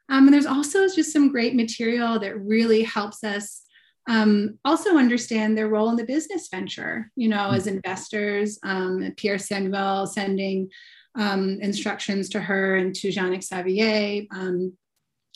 Um, 0.09 0.25
and 0.25 0.33
there's 0.33 0.45
also 0.45 0.87
just 0.87 1.13
some 1.13 1.31
great 1.31 1.55
material 1.55 2.19
that 2.19 2.39
really 2.39 2.83
helps 2.83 3.23
us 3.23 3.63
um, 4.09 4.57
also 4.65 4.97
understand 4.97 5.55
their 5.55 5.67
role 5.67 5.89
in 5.89 5.95
the 5.95 6.03
business 6.03 6.47
venture, 6.49 7.11
you 7.15 7.29
know, 7.29 7.49
mm. 7.51 7.55
as 7.55 7.67
investors. 7.67 8.57
Um, 8.63 9.13
Pierre 9.17 9.37
Samuel 9.37 10.07
sending 10.07 10.69
um, 11.15 11.59
instructions 11.61 12.29
to 12.29 12.39
her 12.39 12.77
and 12.77 12.95
to 12.95 13.11
Jean 13.11 13.39
Xavier, 13.39 14.25
um, 14.31 14.75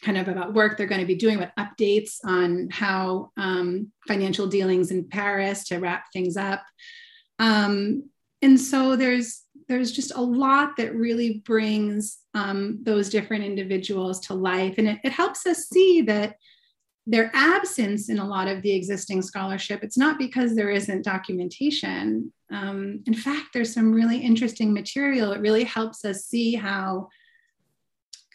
kind 0.02 0.18
of 0.18 0.28
about 0.28 0.54
work 0.54 0.76
they're 0.76 0.88
going 0.88 1.02
to 1.02 1.08
be 1.08 1.16
doing, 1.16 1.38
with 1.38 1.52
updates 1.58 2.18
on 2.26 2.70
how 2.72 3.32
um, 3.38 3.92
financial 4.08 4.48
dealings 4.48 4.92
in 4.92 5.08
Paris 5.08 5.66
to 5.66 5.78
wrap 5.78 6.06
things 6.12 6.36
up. 6.36 6.64
Um, 7.38 8.10
and 8.42 8.60
so 8.60 8.96
there's 8.96 9.43
there's 9.74 9.92
just 9.92 10.14
a 10.16 10.22
lot 10.22 10.78
that 10.78 10.94
really 10.94 11.42
brings 11.46 12.20
um, 12.36 12.78
those 12.84 13.10
different 13.10 13.44
individuals 13.44 14.20
to 14.20 14.36
life, 14.36 14.76
and 14.78 14.88
it, 14.88 15.00
it 15.04 15.12
helps 15.12 15.48
us 15.48 15.68
see 15.68 16.04
that 16.04 16.36
their 17.08 17.32
absence 17.34 18.08
in 18.08 18.20
a 18.20 18.28
lot 18.28 18.48
of 18.48 18.62
the 18.62 18.72
existing 18.72 19.22
scholarship 19.22 19.84
it's 19.84 19.98
not 19.98 20.18
because 20.18 20.56
there 20.56 20.70
isn't 20.70 21.04
documentation. 21.04 22.32
Um, 22.52 23.04
in 23.08 23.14
fact 23.16 23.48
there's 23.54 23.74
some 23.74 23.92
really 23.92 24.20
interesting 24.20 24.74
material. 24.74 25.32
It 25.32 25.42
really 25.42 25.64
helps 25.64 26.06
us 26.06 26.26
see 26.26 26.54
how 26.54 27.10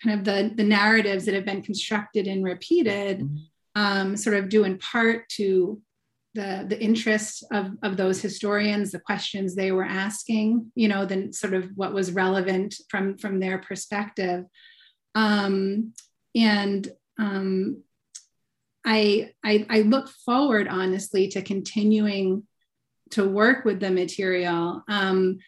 kind 0.02 0.18
of 0.18 0.24
the, 0.24 0.52
the 0.54 0.68
narratives 0.68 1.24
that 1.24 1.34
have 1.34 1.46
been 1.46 1.62
constructed 1.62 2.26
and 2.26 2.44
repeated 2.44 3.20
mm-hmm. 3.20 3.36
um, 3.80 4.16
sort 4.16 4.36
of 4.36 4.48
due 4.48 4.64
in 4.64 4.76
part 4.78 5.28
to 5.30 5.80
the, 6.34 6.66
the 6.68 6.80
interest 6.80 7.44
of, 7.52 7.72
of 7.82 7.96
those 7.96 8.20
historians 8.20 8.92
the 8.92 9.00
questions 9.00 9.54
they 9.54 9.72
were 9.72 9.84
asking 9.84 10.70
you 10.74 10.86
know 10.88 11.04
then 11.04 11.32
sort 11.32 11.54
of 11.54 11.70
what 11.74 11.94
was 11.94 12.12
relevant 12.12 12.74
from 12.90 13.16
from 13.16 13.40
their 13.40 13.58
perspective 13.58 14.44
um, 15.14 15.92
and 16.34 16.92
um, 17.18 17.82
I, 18.84 19.32
I, 19.44 19.66
I 19.68 19.80
look 19.82 20.08
forward 20.08 20.68
honestly 20.68 21.28
to 21.28 21.42
continuing 21.42 22.46
to 23.10 23.28
work 23.28 23.64
with 23.64 23.80
the 23.80 23.90
material. 23.90 24.82
Um, 24.88 25.38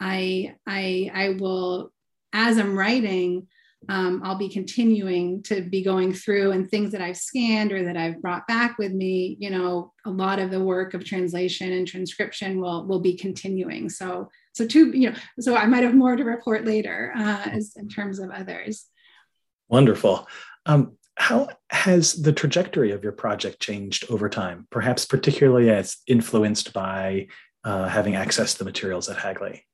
I, 0.00 0.54
I, 0.66 1.10
I 1.12 1.28
will, 1.38 1.92
as 2.32 2.58
I'm 2.58 2.76
writing, 2.76 3.48
um, 3.88 4.20
I'll 4.24 4.36
be 4.36 4.48
continuing 4.48 5.42
to 5.44 5.62
be 5.62 5.82
going 5.82 6.12
through 6.12 6.52
and 6.52 6.68
things 6.68 6.92
that 6.92 7.00
I've 7.00 7.16
scanned 7.16 7.72
or 7.72 7.84
that 7.84 7.96
I've 7.96 8.20
brought 8.20 8.46
back 8.46 8.78
with 8.78 8.92
me. 8.92 9.36
You 9.40 9.50
know, 9.50 9.92
a 10.04 10.10
lot 10.10 10.38
of 10.38 10.50
the 10.50 10.62
work 10.62 10.94
of 10.94 11.04
translation 11.04 11.72
and 11.72 11.88
transcription 11.88 12.60
will 12.60 12.86
will 12.86 13.00
be 13.00 13.16
continuing. 13.16 13.88
So, 13.88 14.30
so 14.52 14.66
two, 14.66 14.90
you 14.90 15.10
know, 15.10 15.16
so 15.40 15.56
I 15.56 15.66
might 15.66 15.82
have 15.82 15.94
more 15.94 16.14
to 16.14 16.24
report 16.24 16.64
later 16.64 17.12
uh, 17.16 17.42
as 17.46 17.72
in 17.76 17.88
terms 17.88 18.18
of 18.18 18.30
others. 18.30 18.86
Wonderful. 19.68 20.28
Um, 20.66 20.96
how 21.16 21.48
has 21.70 22.14
the 22.14 22.32
trajectory 22.32 22.92
of 22.92 23.02
your 23.02 23.12
project 23.12 23.60
changed 23.60 24.10
over 24.10 24.28
time, 24.28 24.66
perhaps 24.70 25.04
particularly 25.04 25.70
as 25.70 25.98
influenced 26.06 26.72
by 26.72 27.28
uh, 27.64 27.88
having 27.88 28.14
access 28.14 28.52
to 28.54 28.60
the 28.60 28.64
materials 28.64 29.08
at 29.08 29.18
Hagley? 29.18 29.66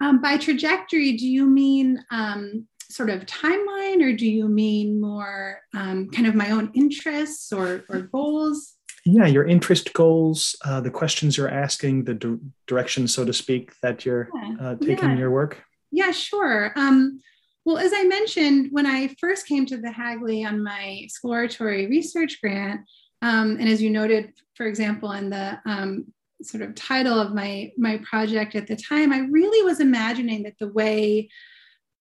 Um, 0.00 0.20
by 0.20 0.36
trajectory, 0.36 1.16
do 1.16 1.26
you 1.26 1.46
mean 1.46 2.02
um, 2.10 2.66
sort 2.90 3.10
of 3.10 3.26
timeline, 3.26 4.02
or 4.02 4.12
do 4.12 4.26
you 4.26 4.48
mean 4.48 5.00
more 5.00 5.60
um, 5.74 6.08
kind 6.10 6.26
of 6.26 6.34
my 6.34 6.50
own 6.50 6.70
interests 6.74 7.52
or, 7.52 7.84
or 7.88 8.00
goals? 8.02 8.74
Yeah, 9.04 9.26
your 9.26 9.46
interest 9.46 9.92
goals, 9.92 10.56
uh, 10.64 10.80
the 10.80 10.90
questions 10.90 11.36
you're 11.36 11.48
asking, 11.48 12.04
the 12.04 12.14
di- 12.14 12.38
direction, 12.66 13.06
so 13.06 13.24
to 13.24 13.32
speak, 13.32 13.72
that 13.80 14.04
you're 14.04 14.28
uh, 14.60 14.74
taking 14.76 15.10
yeah. 15.10 15.16
your 15.16 15.30
work. 15.30 15.62
Yeah, 15.92 16.10
sure. 16.10 16.72
Um, 16.76 17.20
well, 17.64 17.78
as 17.78 17.92
I 17.94 18.04
mentioned, 18.04 18.68
when 18.72 18.86
I 18.86 19.14
first 19.20 19.46
came 19.46 19.66
to 19.66 19.76
the 19.76 19.90
Hagley 19.90 20.44
on 20.44 20.62
my 20.62 21.00
exploratory 21.02 21.86
research 21.86 22.40
grant, 22.40 22.80
um, 23.22 23.56
and 23.58 23.68
as 23.68 23.80
you 23.80 23.90
noted, 23.90 24.32
for 24.54 24.66
example, 24.66 25.12
in 25.12 25.30
the 25.30 25.58
um, 25.66 26.06
sort 26.42 26.62
of 26.62 26.74
title 26.74 27.18
of 27.18 27.34
my 27.34 27.72
my 27.78 27.98
project 27.98 28.54
at 28.54 28.66
the 28.66 28.76
time, 28.76 29.12
I 29.12 29.20
really 29.20 29.64
was 29.64 29.80
imagining 29.80 30.42
that 30.44 30.58
the 30.58 30.68
way 30.68 31.28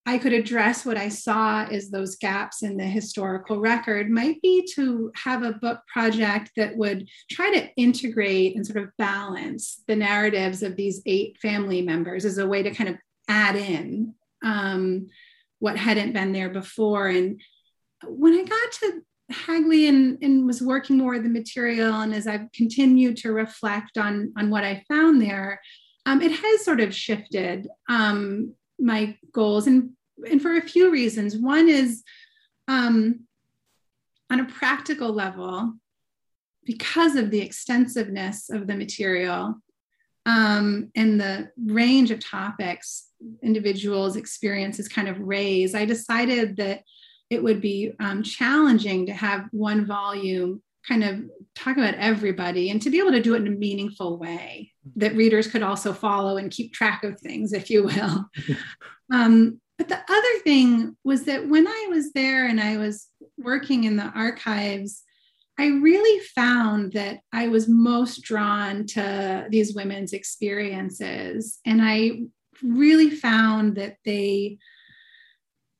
I 0.07 0.19
could 0.19 0.33
address 0.33 0.85
what 0.85 0.97
I 0.97 1.09
saw 1.09 1.63
as 1.65 1.89
those 1.89 2.15
gaps 2.17 2.61
in 2.61 2.77
the 2.77 2.85
historical 2.85 3.59
record 3.59 4.09
might 4.09 4.39
be 4.41 4.67
to 4.75 5.11
have 5.15 5.41
a 5.41 5.53
book 5.53 5.81
project 5.91 6.51
that 6.57 6.77
would 6.77 7.09
try 7.31 7.51
to 7.51 7.69
integrate 7.75 8.55
and 8.55 8.65
sort 8.65 8.83
of 8.83 8.91
balance 8.99 9.81
the 9.87 9.95
narratives 9.95 10.61
of 10.61 10.75
these 10.75 11.01
eight 11.07 11.39
family 11.41 11.81
members 11.81 12.23
as 12.23 12.37
a 12.37 12.47
way 12.47 12.61
to 12.61 12.69
kind 12.69 12.89
of 12.89 12.97
add 13.27 13.55
in 13.55 14.13
um, 14.43 15.07
what 15.57 15.75
hadn't 15.75 16.13
been 16.13 16.33
there 16.33 16.49
before. 16.49 17.07
And 17.07 17.41
when 18.05 18.33
I 18.33 18.43
got 18.43 18.71
to 18.73 19.01
Hagley 19.31 19.87
and, 19.87 20.19
and 20.21 20.45
was 20.45 20.61
working 20.61 20.99
more 20.99 21.13
with 21.13 21.23
the 21.23 21.29
material, 21.29 22.01
and 22.01 22.13
as 22.13 22.27
I've 22.27 22.51
continued 22.53 23.17
to 23.17 23.31
reflect 23.31 23.97
on, 23.97 24.33
on 24.37 24.51
what 24.51 24.63
I 24.63 24.83
found 24.87 25.19
there, 25.19 25.59
um, 26.05 26.21
it 26.21 26.31
has 26.31 26.63
sort 26.63 26.79
of 26.79 26.93
shifted 26.93 27.67
um, 27.89 28.53
my 28.79 29.17
goals, 29.31 29.67
and, 29.67 29.91
and 30.29 30.41
for 30.41 30.55
a 30.55 30.61
few 30.61 30.91
reasons. 30.91 31.37
One 31.37 31.69
is 31.69 32.03
um, 32.67 33.21
on 34.29 34.39
a 34.39 34.45
practical 34.45 35.13
level, 35.13 35.73
because 36.65 37.15
of 37.15 37.29
the 37.29 37.41
extensiveness 37.41 38.49
of 38.49 38.67
the 38.67 38.75
material 38.75 39.61
um, 40.25 40.89
and 40.95 41.21
the 41.21 41.51
range 41.63 42.09
of 42.09 42.19
topics 42.19 43.09
individuals' 43.43 44.15
experiences 44.15 44.87
kind 44.87 45.07
of 45.07 45.19
raise, 45.19 45.75
I 45.75 45.85
decided 45.85 46.57
that 46.57 46.81
it 47.29 47.43
would 47.43 47.61
be 47.61 47.93
um, 47.99 48.23
challenging 48.23 49.05
to 49.05 49.13
have 49.13 49.45
one 49.51 49.85
volume 49.85 50.61
kind 50.87 51.03
of 51.03 51.23
talk 51.55 51.77
about 51.77 51.95
everybody 51.95 52.69
and 52.69 52.81
to 52.81 52.89
be 52.89 52.99
able 52.99 53.11
to 53.11 53.21
do 53.21 53.33
it 53.33 53.41
in 53.41 53.47
a 53.47 53.51
meaningful 53.51 54.17
way 54.17 54.71
that 54.95 55.15
readers 55.15 55.47
could 55.47 55.63
also 55.63 55.93
follow 55.93 56.37
and 56.37 56.51
keep 56.51 56.73
track 56.73 57.03
of 57.03 57.19
things, 57.19 57.53
if 57.53 57.69
you 57.69 57.83
will. 57.83 58.25
um, 59.13 59.59
but 59.77 59.89
the 59.89 59.99
other 59.99 60.39
thing 60.43 60.95
was 61.03 61.23
that 61.23 61.47
when 61.47 61.67
I 61.67 61.87
was 61.89 62.13
there 62.13 62.47
and 62.47 62.61
I 62.61 62.77
was 62.77 63.07
working 63.37 63.83
in 63.83 63.97
the 63.97 64.11
archives, 64.15 65.03
I 65.57 65.67
really 65.67 66.19
found 66.35 66.93
that 66.93 67.19
I 67.31 67.47
was 67.47 67.67
most 67.67 68.21
drawn 68.21 68.85
to 68.87 69.47
these 69.49 69.73
women's 69.73 70.13
experiences. 70.13 71.59
And 71.65 71.81
I 71.81 72.21
really 72.61 73.09
found 73.09 73.75
that 73.75 73.97
they 74.05 74.57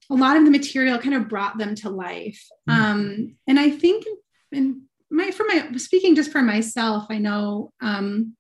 a 0.10 0.14
lot 0.14 0.38
of 0.38 0.46
the 0.46 0.52
material 0.52 1.00
kind 1.00 1.16
of 1.16 1.28
brought 1.28 1.58
them 1.58 1.74
to 1.74 1.90
life 1.90 2.46
mm-hmm. 2.70 2.82
um, 2.82 3.36
and 3.48 3.60
i 3.60 3.70
think 3.70 4.06
in 4.52 4.84
my 5.10 5.32
for 5.32 5.46
my 5.46 5.72
speaking 5.78 6.16
just 6.16 6.32
for 6.32 6.42
myself 6.42 7.06
i 7.10 7.18
know 7.18 7.72
um, 7.82 8.36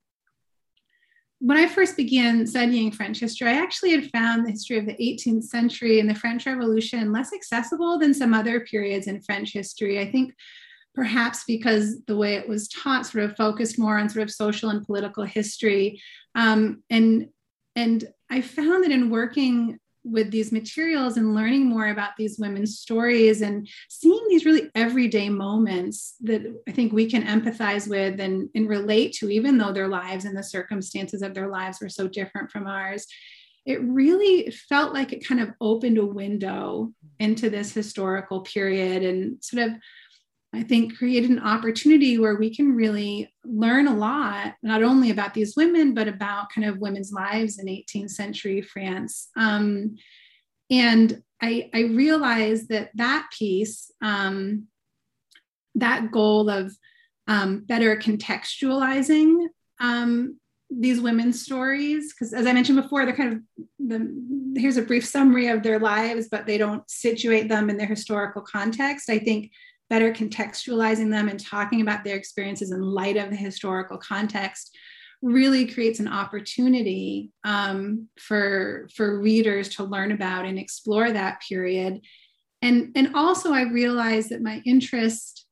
when 1.45 1.57
i 1.57 1.67
first 1.67 1.95
began 1.95 2.45
studying 2.47 2.91
french 2.91 3.19
history 3.19 3.47
i 3.47 3.53
actually 3.53 3.91
had 3.91 4.09
found 4.11 4.45
the 4.45 4.51
history 4.51 4.77
of 4.77 4.85
the 4.85 4.95
18th 4.95 5.43
century 5.43 5.99
and 5.99 6.09
the 6.09 6.15
french 6.15 6.45
revolution 6.45 7.11
less 7.11 7.31
accessible 7.33 7.99
than 7.99 8.13
some 8.13 8.33
other 8.33 8.59
periods 8.61 9.07
in 9.07 9.21
french 9.21 9.53
history. 9.53 9.99
I 9.99 10.09
think 10.09 10.33
perhaps 10.93 11.43
because 11.45 12.01
the 12.05 12.15
way 12.15 12.35
it 12.35 12.47
was 12.47 12.67
taught 12.69 13.05
sort 13.05 13.25
of 13.25 13.35
focused 13.35 13.77
more 13.77 13.97
on 13.97 14.09
sort 14.09 14.23
of 14.23 14.31
social 14.31 14.69
and 14.69 14.85
political 14.85 15.23
history. 15.23 16.01
Um, 16.35 16.83
and 16.89 17.27
and 17.75 18.05
I 18.29 18.41
found 18.41 18.83
that 18.83 18.91
in 18.91 19.09
working 19.09 19.77
with 20.05 20.29
these 20.31 20.51
materials 20.51 21.17
and 21.17 21.33
learning 21.33 21.65
more 21.65 21.87
about 21.87 22.11
these 22.17 22.37
women's 22.37 22.77
stories 22.77 23.41
and 23.41 23.67
seeing 23.89 24.23
these 24.29 24.45
really 24.45 24.69
everyday 24.75 25.29
moments 25.29 26.15
that 26.21 26.41
I 26.67 26.71
think 26.71 26.93
we 26.93 27.09
can 27.09 27.23
empathize 27.23 27.89
with 27.89 28.19
and, 28.19 28.47
and 28.53 28.69
relate 28.69 29.13
to, 29.13 29.29
even 29.29 29.57
though 29.57 29.73
their 29.73 29.87
lives 29.87 30.25
and 30.25 30.37
the 30.37 30.43
circumstances 30.43 31.23
of 31.23 31.33
their 31.33 31.47
lives 31.47 31.79
were 31.81 31.89
so 31.89 32.07
different 32.07 32.51
from 32.51 32.67
ours, 32.67 33.07
it 33.65 33.81
really 33.81 34.51
felt 34.69 34.93
like 34.93 35.11
it 35.11 35.27
kind 35.27 35.41
of 35.41 35.49
opened 35.59 35.97
a 35.97 36.05
window 36.05 36.93
into 37.19 37.49
this 37.49 37.73
historical 37.73 38.41
period 38.41 39.01
and 39.03 39.43
sort 39.43 39.67
of 39.67 39.73
I 40.55 40.63
think, 40.63 40.97
created 40.97 41.29
an 41.29 41.39
opportunity 41.39 42.17
where 42.17 42.35
we 42.35 42.53
can 42.55 42.75
really 42.75 43.33
learn 43.43 43.87
a 43.87 43.95
lot, 43.95 44.55
not 44.63 44.83
only 44.83 45.11
about 45.11 45.33
these 45.33 45.55
women, 45.55 45.93
but 45.93 46.07
about 46.07 46.49
kind 46.53 46.67
of 46.67 46.79
women's 46.79 47.11
lives 47.11 47.59
in 47.59 47.67
18th 47.67 48.11
century 48.11 48.61
France. 48.61 49.29
Um, 49.35 49.95
and 50.71 51.21
I, 51.41 51.69
I 51.73 51.81
realized 51.81 52.69
that 52.69 52.91
that 52.95 53.27
piece, 53.37 53.91
um, 54.01 54.67
that 55.75 56.11
goal 56.11 56.49
of 56.49 56.73
um, 57.27 57.65
better 57.65 57.97
contextualizing 57.97 59.47
um, 59.79 60.39
these 60.69 61.01
women's 61.01 61.41
stories, 61.41 62.13
because 62.13 62.33
as 62.33 62.47
I 62.47 62.53
mentioned 62.53 62.81
before, 62.81 63.05
they're 63.05 63.15
kind 63.15 63.33
of 63.33 63.65
the, 63.79 64.59
here's 64.59 64.77
a 64.77 64.81
brief 64.81 65.05
summary 65.05 65.47
of 65.47 65.63
their 65.63 65.79
lives, 65.79 66.27
but 66.29 66.45
they 66.45 66.57
don't 66.57 66.89
situate 66.89 67.49
them 67.49 67.69
in 67.69 67.77
their 67.77 67.87
historical 67.87 68.41
context. 68.41 69.09
I 69.09 69.19
think 69.19 69.51
better 69.89 70.11
contextualizing 70.11 71.11
them 71.11 71.27
and 71.27 71.39
talking 71.39 71.81
about 71.81 72.03
their 72.03 72.15
experiences 72.15 72.71
in 72.71 72.81
light 72.81 73.17
of 73.17 73.29
the 73.29 73.35
historical 73.35 73.97
context 73.97 74.75
really 75.21 75.65
creates 75.65 75.99
an 75.99 76.07
opportunity 76.07 77.31
um, 77.43 78.07
for 78.19 78.87
for 78.95 79.19
readers 79.19 79.69
to 79.69 79.83
learn 79.83 80.11
about 80.11 80.45
and 80.45 80.59
explore 80.59 81.11
that 81.11 81.41
period. 81.47 82.01
And 82.61 82.91
and 82.95 83.15
also 83.15 83.53
i 83.53 83.63
realized 83.63 84.29
that 84.29 84.41
my 84.41 84.61
interest 84.65 85.45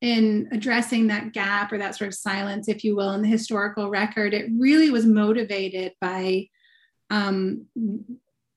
in 0.00 0.48
addressing 0.52 1.06
that 1.06 1.32
gap 1.32 1.72
or 1.72 1.78
that 1.78 1.96
sort 1.96 2.08
of 2.08 2.14
silence 2.14 2.68
if 2.68 2.84
you 2.84 2.94
will 2.94 3.12
in 3.12 3.22
the 3.22 3.28
historical 3.28 3.88
record 3.88 4.34
it 4.34 4.50
really 4.58 4.90
was 4.90 5.06
motivated 5.06 5.92
by 6.02 6.46
um, 7.08 7.66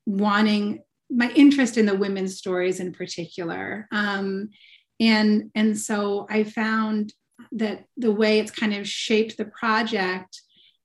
wanting 0.05 0.83
my 1.09 1.31
interest 1.31 1.77
in 1.77 1.85
the 1.85 1.95
women's 1.95 2.37
stories 2.37 2.79
in 2.79 2.93
particular. 2.93 3.87
Um, 3.91 4.49
and 4.99 5.51
and 5.55 5.77
so 5.77 6.25
i 6.29 6.43
found 6.43 7.13
that 7.51 7.85
the 7.97 8.11
way 8.11 8.39
it's 8.39 8.51
kind 8.51 8.73
of 8.73 8.87
shaped 8.87 9.37
the 9.37 9.45
project 9.45 10.41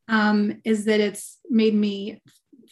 um, 0.09 0.61
is 0.65 0.85
that 0.85 1.01
it's 1.01 1.39
made 1.49 1.75
me 1.75 2.23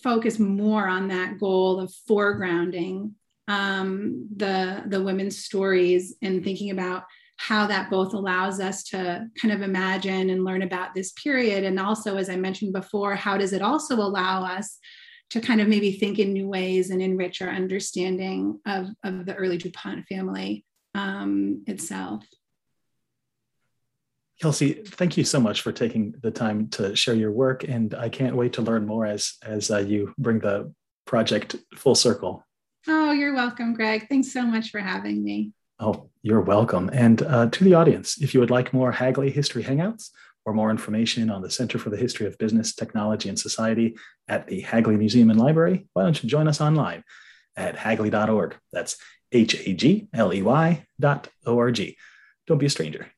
focus 0.03 0.39
more 0.39 0.87
on 0.87 1.09
that 1.09 1.39
goal 1.39 1.81
of 1.81 1.93
foregrounding 2.09 3.13
um, 3.49 4.29
the 4.37 4.83
the 4.87 5.03
women's 5.03 5.39
stories 5.39 6.15
and 6.23 6.45
thinking 6.45 6.71
about 6.71 7.05
how 7.39 7.67
that 7.67 7.91
both 7.91 8.15
allows 8.15 8.61
us 8.61 8.85
to 8.85 9.27
kind 9.41 9.53
of 9.53 9.63
imagine 9.63 10.31
and 10.31 10.45
learn 10.45 10.63
about 10.63 10.95
this 10.95 11.13
period. 11.13 11.65
And 11.65 11.79
also 11.79 12.17
as 12.17 12.29
i 12.29 12.37
mentioned 12.37 12.73
before 12.73 13.15
how 13.15 13.37
does 13.37 13.53
it 13.53 13.63
also 13.63 13.97
allow 13.97 14.45
us 14.45 14.79
to 15.31 15.41
kind 15.41 15.61
of 15.61 15.69
maybe 15.69 15.93
think 15.93 16.19
in 16.19 16.33
new 16.33 16.47
ways 16.47 16.91
and 16.91 17.01
enrich 17.01 17.41
our 17.41 17.49
understanding 17.49 18.61
of, 18.67 18.89
of 19.03 19.25
the 19.25 19.35
early 19.35 19.57
dupont 19.57 20.07
family 20.07 20.65
um, 20.95 21.63
itself. 21.67 22.25
Kelsey, 24.41 24.73
thank 24.73 25.17
you 25.17 25.25
so 25.25 25.39
much 25.39 25.61
for 25.61 25.71
taking 25.71 26.17
the 26.21 26.31
time 26.31 26.69
to 26.71 26.97
share 26.97 27.15
your 27.15 27.31
work, 27.31 27.63
and 27.63 27.95
I 27.95 28.09
can't 28.09 28.35
wait 28.35 28.55
to 28.55 28.63
learn 28.63 28.87
more 28.87 29.07
as 29.07 29.35
as 29.45 29.71
uh, 29.71 29.79
you 29.79 30.13
bring 30.19 30.41
the 30.41 30.73
project 31.07 31.57
full 31.77 31.95
circle. 31.95 32.45
Oh, 32.89 33.13
you're 33.13 33.35
welcome, 33.35 33.75
Greg. 33.75 34.09
Thanks 34.09 34.33
so 34.33 34.43
much 34.43 34.71
for 34.71 34.81
having 34.81 35.23
me. 35.23 35.53
Oh, 35.79 36.11
you're 36.23 36.41
welcome. 36.41 36.91
And 36.93 37.23
uh, 37.23 37.51
to 37.51 37.65
the 37.65 37.75
audience, 37.75 38.21
if 38.21 38.35
you 38.35 38.41
would 38.41 38.51
like 38.51 38.73
more 38.73 38.91
Hagley 38.91 39.31
History 39.31 39.63
Hangouts 39.63 40.11
or 40.45 40.53
more 40.53 40.71
information 40.71 41.31
on 41.31 41.43
the 41.43 41.51
Center 41.51 41.79
for 41.79 41.91
the 41.91 41.97
History 41.97 42.27
of 42.27 42.39
Business, 42.39 42.75
Technology, 42.75 43.29
and 43.29 43.39
Society 43.39 43.97
at 44.29 44.49
the 44.49 44.61
Hagley 44.61 44.97
Museum 44.97 45.31
and 45.31 45.39
Library, 45.39 45.87
why 45.93 46.03
don't 46.03 46.21
you 46.23 46.29
join 46.29 46.49
us 46.49 46.61
online 46.61 47.05
at 47.57 47.77
hagley.org? 47.77 48.57
That's 48.73 48.97
H 49.33 49.55
A 49.67 49.73
G 49.73 50.09
L 50.13 50.33
E 50.33 50.43
Y 50.43 50.87
dot 51.01 51.29
O 51.47 51.59
R 51.59 51.71
G. 51.71 51.97
Don't 52.47 52.59
be 52.59 52.67
a 52.67 52.71
stranger. 52.71 53.11